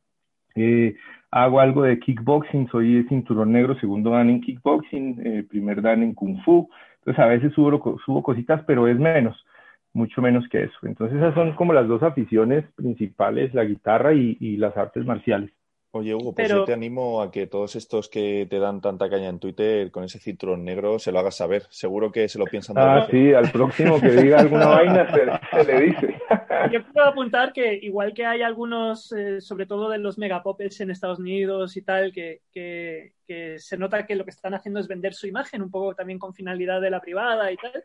Eh, 0.55 0.97
hago 1.31 1.61
algo 1.61 1.83
de 1.83 1.99
kickboxing, 2.01 2.69
soy 2.69 3.05
cinturón 3.11 3.53
negro, 3.53 3.79
segundo 3.79 4.11
dan 4.11 4.31
en 4.31 4.41
kickboxing, 4.41 5.21
eh, 5.23 5.47
primer 5.47 5.83
dan 5.83 6.03
en 6.03 6.15
kung 6.15 6.43
fu. 6.43 6.71
Entonces 7.01 7.23
a 7.23 7.27
veces 7.27 7.53
subo, 7.53 7.99
subo 8.03 8.23
cositas, 8.23 8.63
pero 8.67 8.89
es 8.89 8.99
menos, 8.99 9.45
mucho 9.93 10.23
menos 10.23 10.49
que 10.49 10.65
eso. 10.65 10.79
Entonces 10.85 11.19
esas 11.19 11.35
son 11.35 11.53
como 11.53 11.75
las 11.75 11.87
dos 11.87 12.03
aficiones 12.03 12.65
principales, 12.75 13.53
la 13.53 13.65
guitarra 13.65 14.15
y, 14.15 14.57
las 14.57 14.75
artes 14.75 15.05
marciales. 15.05 15.51
Oye, 15.99 16.15
Hugo, 16.15 16.33
pues 16.33 16.49
yo 16.49 16.65
te 16.65 16.73
animo 16.73 17.21
a 17.21 17.33
que 17.33 17.49
todos 17.49 17.75
estos 17.75 18.09
que 18.09 18.47
te 18.49 18.61
dan 18.61 18.81
tanta 18.81 19.11
caña 19.11 19.29
en 19.29 19.41
Twitter 19.41 19.91
con 19.91 20.05
ese 20.05 20.21
cinturón 20.21 20.65
negro 20.65 21.01
se 21.01 21.11
lo 21.11 21.19
hagas 21.19 21.37
saber. 21.37 21.67
Seguro 21.71 22.13
que 22.13 22.29
se 22.29 22.39
lo 22.39 22.45
piensan. 22.45 22.79
Ah, 22.79 23.09
sí, 23.11 23.33
al 23.33 23.51
próximo 23.51 24.01
que 24.01 24.11
diga 24.11 24.39
alguna 24.39 24.67
vaina 24.69 25.11
se, 25.11 25.65
le 25.65 25.81
dice. 25.81 26.21
Yo 26.73 26.85
quiero 26.85 27.09
apuntar 27.09 27.53
que 27.53 27.75
igual 27.75 28.15
que 28.15 28.27
hay 28.27 28.43
algunos, 28.43 29.11
eh, 29.11 29.41
sobre 29.41 29.67
todo 29.67 29.89
de 29.89 29.99
los 29.99 30.19
megapoppers 30.19 30.81
en 30.81 30.93
Estados 30.93 31.19
Unidos 31.19 31.77
y 31.77 31.83
tal, 31.83 32.13
que, 32.13 32.43
que, 32.53 33.13
se 33.59 33.77
nota 33.77 34.07
que 34.07 34.15
lo 34.15 34.25
que 34.25 34.31
están 34.31 34.55
haciendo 34.55 34.79
es 34.79 34.87
vender 34.87 35.15
su 35.15 35.27
imagen, 35.27 35.63
un 35.63 35.71
poco 35.71 35.95
también 35.95 36.21
con 36.21 36.33
finalidad 36.33 36.81
de 36.81 36.91
la 36.91 37.01
privada 37.01 37.51
y 37.51 37.57
tal. 37.57 37.85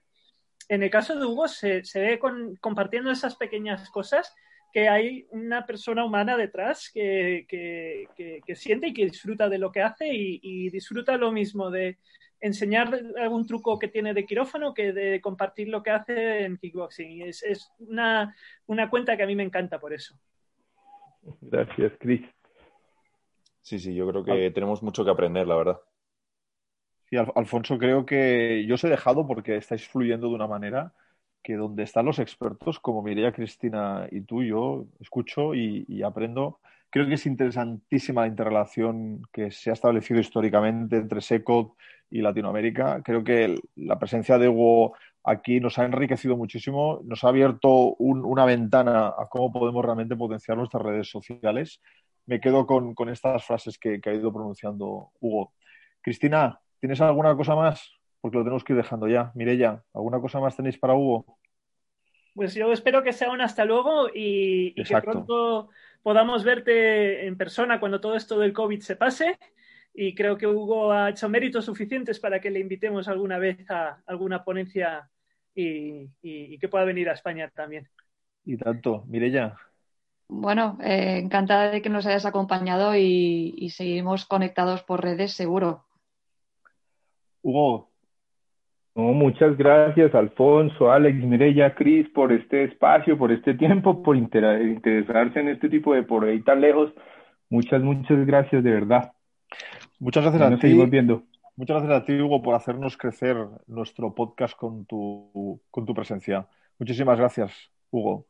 En 0.70 0.84
el 0.84 0.90
caso 0.92 1.18
de 1.18 1.26
Hugo 1.26 1.48
se, 1.48 1.84
se 1.84 2.00
ve 2.00 2.20
con, 2.20 2.56
compartiendo 2.58 3.10
esas 3.10 3.36
pequeñas 3.36 3.90
cosas 3.90 4.34
que 4.74 4.90
hay 4.90 5.28
una 5.30 5.68
persona 5.68 6.04
humana 6.04 6.36
detrás 6.36 6.90
que, 6.92 7.46
siente 8.56 8.88
y 8.88 8.94
que 8.94 9.06
disfruta 9.06 9.48
de 9.48 9.60
lo 9.60 9.72
que 9.72 9.84
hace 9.84 10.10
y, 10.12 10.70
disfruta 10.72 11.16
lo 11.16 11.32
mismo 11.32 11.70
de 11.70 12.00
enseñar 12.42 12.90
algún 13.22 13.46
truco 13.46 13.78
que 13.78 13.88
tiene 13.88 14.16
de 14.16 14.26
quirófano 14.26 14.74
que 14.74 14.92
de 14.92 15.22
compartir 15.22 15.70
lo 15.70 15.84
que 15.84 15.92
hace 15.92 16.46
en 16.46 16.58
kickboxing. 16.58 17.22
Es, 17.22 17.44
es 17.44 17.72
una, 17.78 18.34
cuenta 18.90 19.16
que 19.16 19.24
a 19.24 19.28
mí 19.28 19.36
me 19.36 19.44
encanta 19.44 19.80
por 19.80 19.94
eso. 19.94 20.16
Gracias, 21.40 21.94
Chris. 22.00 22.22
Sí, 23.62 23.78
sí, 23.78 23.94
yo 23.94 24.10
creo 24.10 24.26
que 24.26 24.50
tenemos 24.52 24.82
mucho 24.82 25.06
que 25.06 25.12
aprender, 25.12 25.48
la 25.48 25.56
verdad. 25.56 25.82
Sí, 27.10 27.16
Alfonso, 27.16 27.78
creo 27.78 28.08
que 28.08 28.66
yo 28.68 28.74
os 28.74 28.84
he 28.84 28.90
dejado 28.90 29.28
porque 29.28 29.56
estáis 29.56 29.88
fluyendo 29.88 30.30
de 30.30 30.34
una 30.34 30.48
manera 30.48 30.94
que 31.44 31.56
donde 31.56 31.84
están 31.84 32.06
los 32.06 32.20
expertos, 32.20 32.80
como 32.80 33.04
Mireia, 33.04 33.34
Cristina 33.34 34.08
y 34.12 34.22
tú, 34.22 34.44
yo 34.44 34.86
escucho 35.00 35.54
y, 35.54 36.02
aprendo. 36.02 36.60
Creo 36.90 37.08
que 37.08 37.16
es 37.16 37.26
interesantísima 37.26 38.22
la 38.22 38.28
interrelación 38.28 39.24
que 39.32 39.52
se 39.52 39.70
ha 39.70 39.74
establecido 39.74 40.20
históricamente 40.20 40.98
entre 40.98 41.22
SECOT 41.22 41.74
y 42.10 42.22
Latinoamérica. 42.22 43.02
Creo 43.04 43.24
que 43.24 43.56
la 43.76 44.00
presencia 44.00 44.38
de 44.38 44.48
Hugo 44.48 44.96
aquí 45.24 45.60
nos 45.60 45.78
ha 45.80 45.86
enriquecido 45.86 46.38
muchísimo, 46.38 47.02
nos 47.04 47.24
ha 47.24 47.30
abierto 47.30 47.96
una 47.98 48.46
ventana 48.46 49.08
a 49.08 49.28
cómo 49.30 49.52
podemos 49.52 49.84
realmente 49.84 50.16
potenciar 50.16 50.58
nuestras 50.58 50.84
redes 50.84 51.10
sociales. 51.10 51.82
Me 52.26 52.40
quedo 52.40 52.66
con, 52.66 52.96
estas 53.10 53.44
frases 53.44 53.78
que, 53.78 54.00
que 54.00 54.10
ha 54.12 54.14
ido 54.14 54.32
pronunciando 54.32 55.12
Hugo. 55.20 55.54
Cristina, 56.02 56.60
¿tienes 56.80 57.02
alguna 57.02 57.36
cosa 57.36 57.56
más? 57.56 58.03
Porque 58.24 58.38
lo 58.38 58.44
tenemos 58.46 58.64
que 58.64 58.72
ir 58.72 58.78
dejando 58.78 59.10
ya. 59.10 59.34
Mirella, 59.36 59.84
¿alguna 59.94 60.22
cosa 60.22 60.40
más 60.40 60.56
tenéis 60.56 60.78
para 60.78 60.96
Hugo? 60.96 61.26
Pues 62.34 62.56
yo 62.56 62.72
espero 62.72 63.04
que 63.04 63.12
sea 63.12 63.30
un 63.30 63.42
hasta 63.42 63.66
luego 63.66 64.08
y, 64.14 64.74
que 64.76 65.02
pronto 65.02 65.68
podamos 66.02 66.46
verte 66.46 67.28
en 67.28 67.36
persona 67.36 67.82
cuando 67.82 68.00
todo 68.00 68.16
esto 68.16 68.40
del 68.40 68.54
COVID 68.54 68.80
se 68.80 68.96
pase. 68.96 69.38
Y 69.94 70.16
creo 70.16 70.38
que 70.38 70.48
Hugo 70.48 70.94
ha 70.94 71.10
hecho 71.10 71.28
méritos 71.28 71.66
suficientes 71.66 72.18
para 72.18 72.40
que 72.40 72.50
le 72.50 72.62
invitemos 72.62 73.10
alguna 73.10 73.40
vez 73.40 73.70
a 73.70 74.02
alguna 74.06 74.46
ponencia 74.46 75.10
y, 75.54 76.08
que 76.22 76.70
pueda 76.70 76.86
venir 76.86 77.10
a 77.10 77.16
España 77.16 77.52
también. 77.54 77.90
Y 78.46 78.56
tanto, 78.56 79.04
Mirella. 79.08 79.58
Bueno, 80.30 80.78
eh, 80.82 81.18
encantada 81.22 81.72
de 81.72 81.82
que 81.82 81.90
nos 81.90 82.06
hayas 82.06 82.26
acompañado 82.26 82.96
y, 82.96 83.54
y 83.58 83.72
seguimos 83.72 84.26
conectados 84.26 84.82
por 84.82 85.04
redes, 85.04 85.34
seguro. 85.34 85.84
Hugo, 87.42 87.93
no, 88.96 89.14
muchas 89.14 89.58
gracias, 89.58 90.14
Alfonso, 90.14 90.92
Alex, 90.92 91.18
Mireya, 91.24 91.74
Cris, 91.74 92.08
por 92.10 92.32
este 92.32 92.66
espacio, 92.66 93.18
por 93.18 93.32
este 93.32 93.56
tiempo, 93.56 94.04
por 94.04 94.16
interesarse 94.16 95.40
en 95.40 95.50
este 95.50 95.68
tipo 95.68 95.96
de 95.96 96.04
por 96.04 96.26
ahí 96.26 96.42
tan 96.42 96.62
lejos. 96.62 96.94
Muchas, 97.50 97.82
muchas 97.82 98.26
gracias, 98.26 98.64
de 98.64 98.72
verdad. 98.72 99.14
Muchas 100.00 100.24
gracias 100.24 100.42
a 100.42 100.58
ti. 100.58 100.86
viendo. 100.86 101.24
Muchas 101.56 101.84
gracias 101.84 102.02
a 102.02 102.06
ti, 102.06 102.20
Hugo, 102.20 102.42
por 102.42 102.56
hacernos 102.56 102.98
crecer 102.98 103.36
nuestro 103.68 104.14
podcast 104.14 104.56
con 104.56 104.86
tu, 104.86 105.60
con 105.72 105.86
tu 105.86 105.94
presencia. 105.94 106.48
Muchísimas 106.78 107.18
gracias, 107.18 107.52
Hugo. 107.90 108.26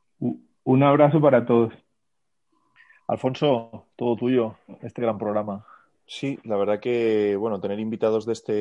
Un 0.63 0.84
abrazo 0.84 1.19
para 1.19 1.45
todos. 1.45 1.73
Alfonso, 3.08 3.88
todo 3.97 4.15
tuyo, 4.15 4.56
este 4.82 5.02
gran 5.02 5.17
programa. 5.17 5.65
Sí, 6.06 6.38
la 6.44 6.58
verdad 6.58 6.80
que, 6.80 7.36
bueno, 7.38 7.60
tener 7.62 7.80
invitados 7.80 8.26
de 8.26 8.34
este, 8.34 8.52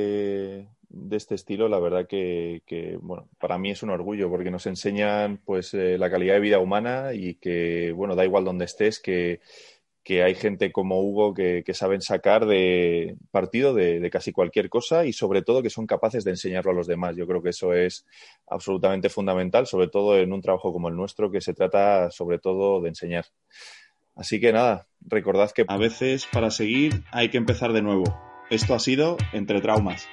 de 0.89 1.17
este 1.17 1.35
estilo, 1.35 1.69
la 1.69 1.81
verdad 1.81 2.07
que, 2.07 2.99
bueno, 3.01 3.29
para 3.39 3.59
mí 3.59 3.71
es 3.71 3.83
un 3.83 3.91
orgullo 3.91 4.31
porque 4.31 4.51
nos 4.51 4.67
enseñan, 4.67 5.39
pues, 5.45 5.75
eh, 5.75 5.99
la 5.99 6.11
calidad 6.11 6.35
de 6.35 6.41
vida 6.41 6.59
humana 6.61 7.15
y 7.15 7.35
que, 7.35 7.93
bueno, 7.93 8.15
da 8.15 8.25
igual 8.25 8.45
donde 8.45 8.65
estés, 8.67 9.01
que, 9.01 9.41
hay 10.09 10.35
gente 10.35 10.73
como 10.73 11.01
Hugo 11.03 11.33
que, 11.35 11.65
saben 11.75 12.01
sacar 12.03 12.47
de 12.47 13.17
partido 13.31 13.75
de, 13.75 14.09
casi 14.11 14.33
cualquier 14.33 14.69
cosa 14.69 15.05
y 15.07 15.13
sobre 15.13 15.43
todo 15.43 15.63
que 15.63 15.71
son 15.71 15.87
capaces 15.87 16.25
de 16.25 16.33
enseñarlo 16.33 16.71
a 16.73 16.75
los 16.75 16.87
demás. 16.87 17.17
Yo 17.17 17.27
creo 17.27 17.43
que 17.43 17.51
eso 17.51 17.73
es 17.75 18.07
absolutamente 18.47 19.09
fundamental, 19.09 19.67
sobre 19.67 19.89
todo 19.89 20.19
en 20.19 20.33
un 20.33 20.43
trabajo 20.43 20.73
como 20.73 20.89
el 20.89 20.97
nuestro, 20.97 21.31
que 21.31 21.41
se 21.41 21.55
trata 21.55 22.11
sobre 22.11 22.39
todo 22.39 22.81
de 22.81 22.89
enseñar. 22.91 23.27
Así 24.17 24.41
que 24.41 24.53
nada, 24.53 24.87
recordad 25.07 25.51
que 25.51 25.65
a 25.69 25.77
veces 25.77 26.27
para 26.33 26.51
seguir 26.51 27.05
hay 27.11 27.31
que 27.31 27.39
empezar 27.39 27.73
de 27.73 27.83
nuevo. 27.83 28.05
Esto 28.51 28.75
ha 28.75 28.79
sido 28.79 29.17
Entre 29.33 29.61
Traumas. 29.61 30.09